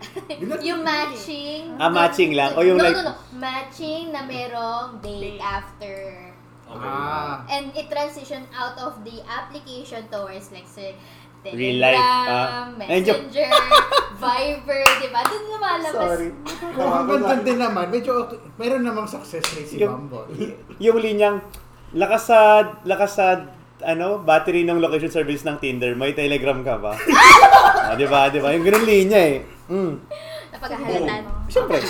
[0.63, 1.75] Yung matching.
[1.77, 2.55] Ah, matching lang?
[2.55, 6.31] O yung no, like- No, no, Matching na merong date after.
[6.65, 6.89] Okay.
[6.89, 7.43] Ah.
[7.45, 10.95] And it transition out of the application towards like say,
[11.43, 12.71] Telegram, Real life, ah.
[12.73, 13.49] Medyo- Messenger,
[14.23, 15.19] Viber, di ba?
[15.27, 15.91] Doon lumalabas.
[15.91, 16.29] Sorry.
[16.75, 18.39] Kung hanggang din naman, medyo okay.
[18.55, 20.31] Meron namang success rate si Yung- Bumble.
[20.79, 21.43] yung linyang,
[21.91, 22.39] lakas sa,
[22.87, 23.25] lakas sa,
[23.83, 26.95] ano, battery ng location service ng Tinder, may telegram ka ba?
[27.91, 28.31] ah, di ba?
[28.31, 28.55] Di ba?
[28.55, 29.43] Yung ganun linya eh.
[29.67, 29.93] Mm.
[30.55, 31.21] Napaghahalatan.
[31.51, 31.83] Siyempre.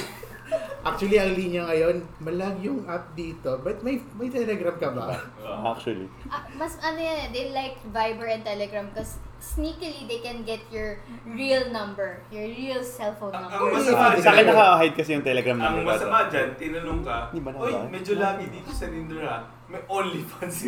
[0.84, 3.56] Actually, ang linya ngayon, malag yung app dito.
[3.58, 5.16] But may may Telegram ka ba?
[5.40, 5.72] Ah.
[5.72, 6.12] Actually.
[6.28, 10.60] Ah, mas ano yan, eh, they like Viber and Telegram because sneakily they can get
[10.70, 13.60] your real number, your real cellphone Ang- number.
[13.60, 15.92] ang masama Sa akin naka-hide kasi yung telegram Ang number ko.
[15.94, 19.44] masama dyan, tinanong ka, Uy, nabay?" medyo lagi dito sa Tinder ha.
[19.68, 20.58] May OnlyFans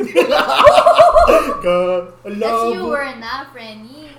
[1.62, 4.12] God, That's you were na, Frenny.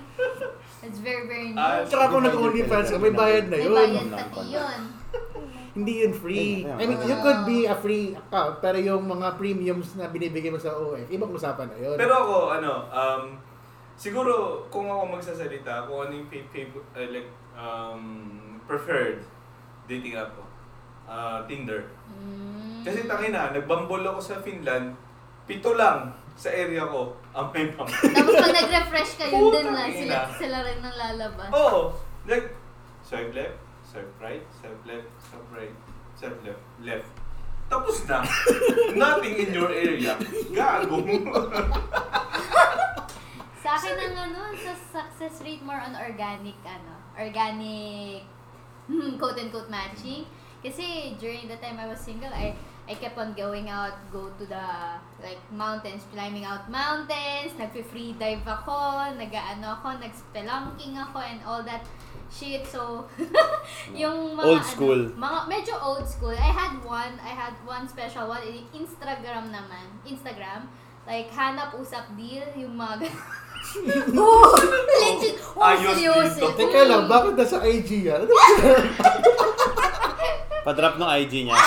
[0.81, 1.59] That's very, very new.
[1.59, 3.75] Ah, Tsaka kung nag-OnlyFans ka, may bayad na May yun.
[3.75, 4.81] bayad pati yun.
[5.77, 6.64] Hindi yun free.
[6.64, 10.57] I mean, you could be a free account, pero yung mga premiums na binibigay mo
[10.57, 11.97] sa OF, ibang usapan na yun.
[12.01, 13.22] Pero ako, ano, um,
[13.93, 18.01] siguro, kung ako magsasalita, kung ano yung favorite, like, um,
[18.64, 19.20] preferred
[19.85, 20.45] dating app ko,
[21.05, 21.93] ah, Tinder.
[22.09, 22.81] Mm.
[22.81, 24.97] Kasi tangina, nagbambol ako sa Finland,
[25.45, 27.85] pito lang sa area ko ang may pam.
[28.16, 29.93] Tapos pag nag-refresh ka, yun din lang.
[29.93, 31.49] Sila, sila rin nang lalabas.
[31.53, 31.93] Oo,
[32.24, 32.53] like,
[33.05, 33.57] swipe left,
[33.97, 35.75] swipe right, swipe left, swipe right,
[36.21, 37.09] swipe left, left.
[37.73, 38.21] Tapos na.
[39.01, 40.21] Nothing in your area.
[40.53, 41.01] Gago.
[43.65, 48.23] Sa akin ang ano, sa success rate more on organic, ano, organic,
[48.87, 50.23] hmm, quote-unquote matching.
[50.63, 52.55] Kasi during the time I was single, I
[52.87, 54.67] I kept on going out, go to the
[55.19, 61.83] like mountains, climbing out mountains, nagpe-free dive ako, nag-ano ako, nag-spelunking ako and all that
[62.29, 62.62] shit.
[62.66, 63.07] So,
[63.95, 65.01] yung mga Old ano, school.
[65.14, 66.35] mga medyo old school.
[66.35, 69.87] I had one, I had one special one, in Instagram naman.
[70.03, 70.68] Instagram.
[71.07, 73.07] Like, hanap usap deal, yung mga
[74.18, 74.51] oh,
[75.03, 75.39] legit.
[75.55, 76.39] Oh, Ayos seryoso.
[76.43, 76.59] dito.
[76.59, 78.27] Teka lang, bakit nasa IG yan?
[80.66, 81.59] Pa-drop ng IG niya.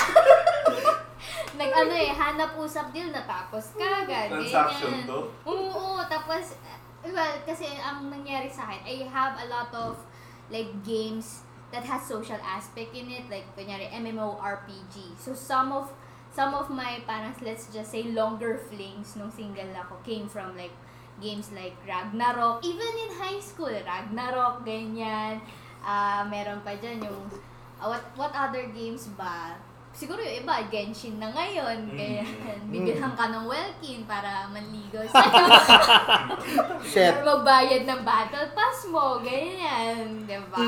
[1.56, 4.28] Nag ano eh, hanap usap deal, natapos ka, agad.
[4.28, 5.08] Transaction ganyan.
[5.08, 5.20] to?
[5.44, 6.76] Oo, tapos, eh,
[7.08, 9.96] well, kasi ang nangyari sa akin, I have a lot of,
[10.50, 11.42] like, games
[11.72, 15.16] that has social aspect in it, like, kunyari, MMORPG.
[15.18, 15.92] So, some of,
[16.34, 20.74] some of my, parang, let's just say, longer flings nung single ako came from, like,
[21.22, 22.64] games like Ragnarok.
[22.64, 25.38] Even in high school, Ragnarok, ganyan.
[25.84, 27.28] Ah, meron pa dyan yung,
[27.78, 29.56] ah, what, what other games ba?
[29.90, 31.76] Siguro yung iba, Genshin na ngayon.
[31.84, 31.92] Mm.
[31.92, 32.70] Kaya Mm.
[32.70, 35.44] bibilhan ka ng Welkin para manligaw sa'yo.
[36.80, 37.12] Shit.
[37.12, 39.18] Or magbayad ng battle pass mo.
[39.20, 40.24] Ganyan.
[40.24, 40.56] Diba?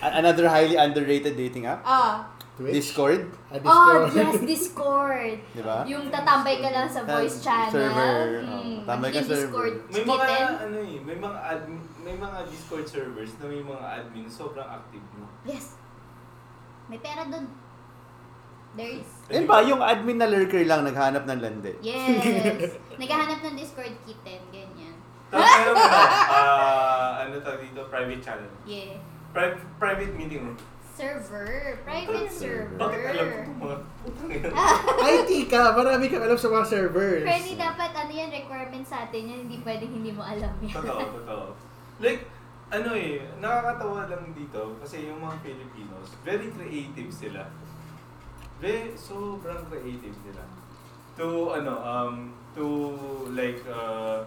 [0.00, 2.26] A- Another highly underrated dating app, Ah.
[2.62, 2.74] Twitch?
[2.74, 3.22] Discord.
[3.44, 4.02] Ah, Oh, Discord.
[4.14, 5.34] yes, Discord.
[5.50, 5.76] Di ba?
[5.84, 7.74] Yung tatambay ka lang sa voice channel.
[7.74, 8.18] server.
[8.40, 9.42] Mm, Oh, tambay ka server.
[9.42, 10.46] Discord May mga, kitten.
[10.58, 15.06] ano eh, may mga admin, may mga Discord servers na may mga admin sobrang active
[15.12, 15.26] mo.
[15.42, 15.74] Yes.
[16.86, 17.46] May pera dun.
[18.72, 19.10] There is.
[19.28, 21.76] Yan ba, yung admin na lurker lang naghanap ng lande.
[21.78, 22.16] Yes.
[22.96, 24.40] Naghahanap ng Discord kitten.
[24.48, 24.96] Ganyan.
[25.28, 25.96] Tapos meron ano,
[26.32, 28.48] ah, ano tawag dito, private channel.
[28.64, 28.96] Yeah.
[29.30, 30.56] Pri- private meeting room.
[30.92, 31.80] Server.
[31.88, 32.76] Private server.
[32.76, 34.48] Bakit alam ko itong mga putang ina?
[35.08, 37.24] IT ka, marami kang alam sa mga servers.
[37.24, 39.38] Freddy, dapat ano yan, requirement sa atin yan.
[39.48, 40.74] Hindi pwedeng hindi mo alam yan.
[40.76, 41.46] Totoo, totoo.
[42.02, 42.28] Like,
[42.72, 47.48] ano eh, nakakatawa lang dito kasi yung mga Filipinos, very creative sila.
[48.60, 50.44] Very, sobrang creative sila.
[51.20, 52.14] To, ano, um,
[52.56, 52.64] to
[53.32, 54.24] like, uh,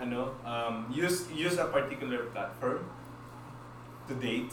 [0.00, 2.80] ano, um, use use a particular platform
[4.08, 4.52] to date.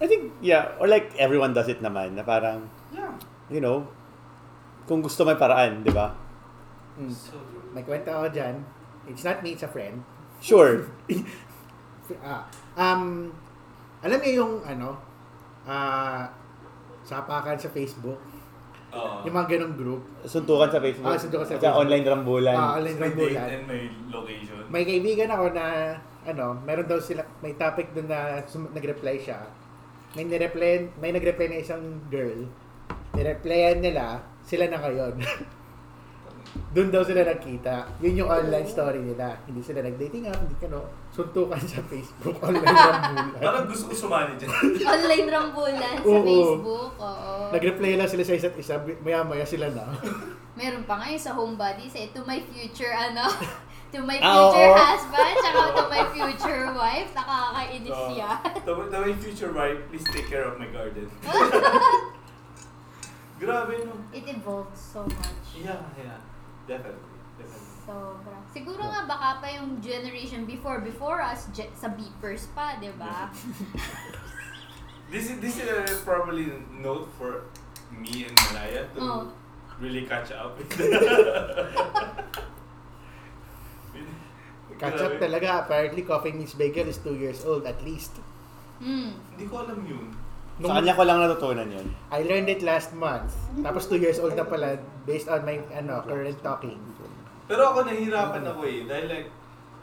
[0.00, 3.12] I think, yeah, or like everyone does it naman, na parang, Yeah.
[3.46, 3.84] you know,
[4.84, 6.16] kung gusto may paraan, di ba?
[6.96, 7.08] Mm.
[7.08, 7.62] So true.
[7.70, 8.64] May kwento ako dyan.
[9.06, 10.00] It's not me, it's a friend.
[10.40, 10.88] Sure.
[12.18, 12.42] Ah,
[12.74, 13.30] um,
[14.02, 14.98] alam niyo yung ano,
[15.62, 16.26] ah,
[17.00, 18.18] sapakan sa Facebook,
[18.90, 19.22] Oo.
[19.22, 20.02] yung mga ganong group.
[20.26, 21.06] Suntukan sa Facebook.
[21.06, 21.78] Ah, suntukan sa Sa Facebook.
[21.78, 22.56] online rambulan.
[22.58, 23.46] Ah, online May rambulan.
[23.48, 24.58] and may location.
[24.66, 25.94] May kaibigan ako na,
[26.26, 29.38] ano, meron daw sila, may topic doon na sum- nag-reply siya.
[30.10, 32.50] May nireply, may nag-reply na isang girl.
[33.14, 35.14] Nireplyan nila, sila na ngayon.
[36.74, 37.86] doon daw sila nagkita.
[38.02, 39.38] Yun yung online story nila.
[39.46, 40.82] Hindi sila nag-dating app, hindi ka no.
[41.14, 43.38] Suntukan sa Facebook, online rambulan.
[43.38, 44.50] Parang gusto ko sumali dyan.
[44.98, 46.22] Online rambulan sa Oo.
[46.26, 46.92] Facebook.
[46.98, 47.32] Oo.
[47.54, 49.94] Nag-reply lang sila sa isa't isa, maya-maya sila na.
[50.58, 53.30] Meron pa ngayon sa homebody say to my future ano
[53.90, 54.74] to my Ah, future oo.
[54.78, 58.30] husband tsaka to my future wife nakakainis So, siya
[58.62, 61.10] to, to my future wife, please take care of my garden.
[63.40, 63.96] Grabe, no?
[64.12, 66.20] it evolved so much Yeah, yeah.
[66.68, 67.08] Definitely.
[67.40, 67.68] Definitely.
[67.80, 72.92] sobra siguro nga baka pa yung generation before before us je- sa beepers pa di
[72.94, 73.32] ba
[75.10, 77.50] This is this is a probably note for
[77.90, 79.22] me and Malaya to Oh.
[79.82, 80.54] really catch up.
[84.80, 85.48] Catch up talaga.
[85.60, 88.16] Apparently, Coffee Meets Bagel is 2 years old at least.
[88.80, 90.08] hmm Hindi ko alam yun.
[90.60, 91.88] Sa kanya ko lang natutunan yun.
[92.08, 93.32] I learned it last month.
[93.58, 96.80] Tapos 2 years old na pala based on my ano current talking.
[97.44, 98.84] Pero ako nahihirapan ako eh.
[98.84, 99.28] Dahil like,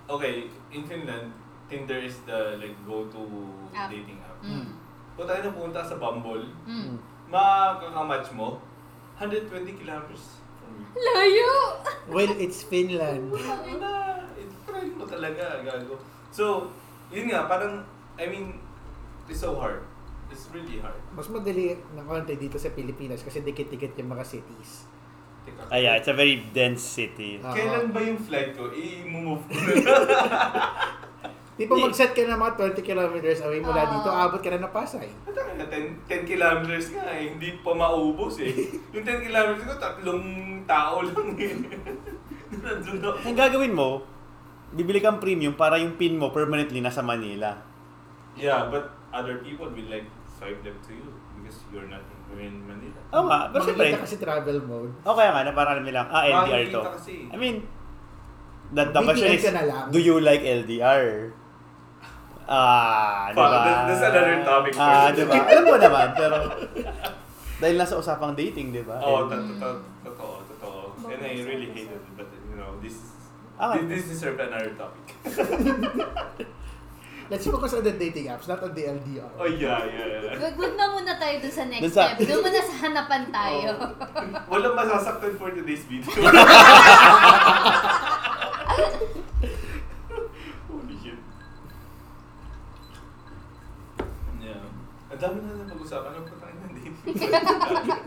[0.07, 0.33] okay,
[0.69, 1.33] in Finland,
[1.67, 3.25] Tinder is the like go-to
[3.73, 3.91] App.
[3.91, 4.39] dating app.
[4.39, 4.69] mm.
[5.13, 6.95] Kung tayo napunta sa Bumble, Mm.
[7.27, 8.61] makakamatch mo,
[9.17, 10.87] 120 kilometers from you.
[10.95, 11.51] layo
[12.07, 13.33] Well, it's Finland.
[15.17, 15.97] Talaga, gago.
[16.29, 16.69] So,
[17.09, 17.81] yun nga, parang,
[18.15, 18.53] I mean,
[19.25, 19.81] it's so hard.
[20.27, 20.99] It's really hard.
[21.11, 24.83] Mas madali ng konti dito sa Pilipinas kasi dikit-dikit yung mga cities.
[25.41, 25.63] Teka.
[25.67, 27.39] Ah, yeah, it's a very dense city.
[27.39, 27.55] Ah.
[27.55, 28.67] Kailan ba yung flight ko?
[28.67, 29.95] I-move ko na.
[31.57, 33.89] Di ba mag-set ka na mga 20 kilometers away mula Ah.
[33.89, 35.07] dito, abot ka na ng Pasay.
[35.23, 37.31] Teka na, 10, 10 kilometers nga eh.
[37.31, 38.51] Hindi pa maubos eh.
[38.93, 40.25] Yung 10 kilometers ko, tatlong
[40.67, 41.55] tao lang eh.
[43.25, 44.03] Ang gagawin mo,
[44.73, 47.55] bibili kang premium para yung pin mo permanently nasa Manila.
[48.35, 51.07] Yeah, but other people will like swipe them to you
[51.39, 52.03] because you're not
[52.37, 52.99] in Manila.
[53.15, 54.93] Oo nga, pero Makikita kasi travel mode.
[55.01, 56.81] okay nga na parang alam nilang, ah, LDR to.
[56.99, 57.13] Kasi.
[57.33, 57.65] I mean,
[58.75, 59.41] the, the question is,
[59.89, 61.33] do you like LDR?
[62.47, 63.47] Ah, di ba?
[63.51, 65.33] that's- that's another topic for Ah, di ba?
[65.35, 66.35] Alam mo naman, pero
[67.57, 69.01] dahil nasa usapang dating, di ba?
[69.01, 70.79] Oo, oh, totoo, totoo, totoo.
[71.09, 73.16] And I really hate it, but you know, this
[73.59, 73.73] Ah.
[73.73, 75.17] this, this deserves another topic.
[77.29, 79.27] Let's focus on the dating apps, not on the LDR.
[79.35, 80.31] Oh yeah, yeah.
[80.31, 80.39] yeah.
[80.39, 83.23] wag wag na muna tayo dun sa next Dun sa- step doon muna sa hanapan
[83.27, 83.91] tayo Oh.
[84.47, 86.07] Walang masasaktan for today's video.
[90.71, 91.19] Holy shit.
[94.39, 94.63] Yeah.
[95.11, 96.11] Ang dami na na pag-usapan.
[96.15, 96.95] Ano pa tayo ng dating?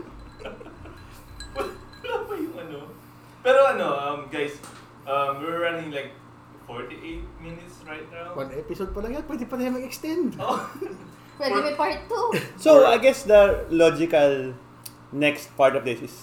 [7.91, 8.31] right now.
[8.39, 10.29] One episode pa lang yan, pwede pa na yan mag-extend.
[10.41, 10.63] Oh.
[11.41, 14.53] pwede may part 2 So, I guess the logical
[15.11, 16.15] next part of this is,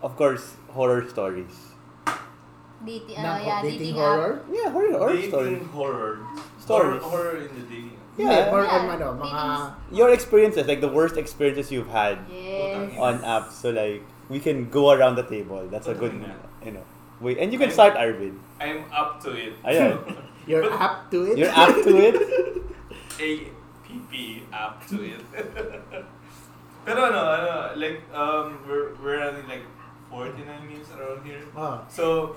[0.00, 1.74] of course, horror stories.
[2.84, 4.44] dating uh, yeah dating dating horror?
[4.44, 5.62] app Yeah, horror, horror dating stories.
[5.72, 6.12] horror.
[6.60, 7.00] Stories.
[7.00, 7.96] Horror, horror in the dating.
[8.14, 8.30] Yeah.
[8.30, 9.42] Hindi, more on Yeah, ano, mga...
[9.90, 13.58] Your experiences, like the worst experiences you've had yes on apps.
[13.58, 15.66] So, like, we can go around the table.
[15.66, 16.14] That's a good,
[16.62, 16.86] you know.
[17.18, 18.38] Wait, and you can start, Arvin.
[18.60, 19.58] I'm up to it.
[19.66, 19.98] Ayan.
[20.46, 21.38] You're But- up to it?
[21.38, 22.16] You're up to it?
[23.20, 23.28] A
[23.80, 25.24] P P up to it.
[26.84, 29.64] Pero ano, ano, like um we're we're running like
[30.12, 30.36] 49
[30.68, 31.40] minutes around here.
[31.56, 32.36] Oh, So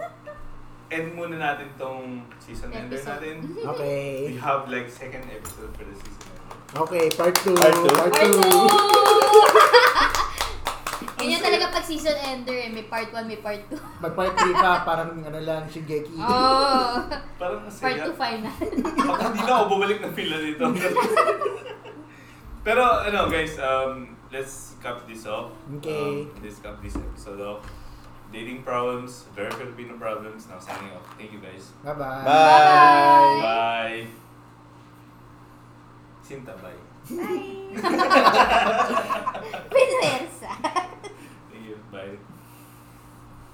[0.87, 3.19] end muna natin tong season ender Episode.
[3.19, 3.35] natin.
[3.75, 4.31] okay.
[4.31, 6.79] We have like second episode for the season ender.
[6.87, 7.51] Okay, part 2.
[7.55, 7.91] Part two?
[7.91, 8.39] Part part 2.
[8.39, 9.67] 2
[11.17, 12.69] Ganyan talaga pag season ender eh.
[12.71, 14.03] May part 1, may part 2.
[14.03, 16.17] Mag part 3 pa, parang ano lang, Shingeki.
[16.19, 17.03] Oh.
[17.39, 18.55] Parang part kasi 2 final.
[18.95, 20.63] Baka hindi na ako bumalik ng fila dito.
[22.67, 25.55] Pero ano guys, um, let's cap this off.
[25.79, 26.27] Okay.
[26.27, 27.63] Um, let's cap this episode off.
[28.27, 30.51] Dating problems, very Filipino problems.
[30.51, 31.07] Now signing off.
[31.15, 31.71] Thank you guys.
[31.79, 32.27] Bye-bye.
[32.27, 33.39] Bye.
[33.39, 34.03] Bye.
[36.27, 36.75] Sinta, bye.
[37.07, 37.71] Bye.
[39.71, 40.51] Pinwersa.
[40.59, 40.91] Thank
[42.05, 42.19] you.
[42.19, 42.36] Bye.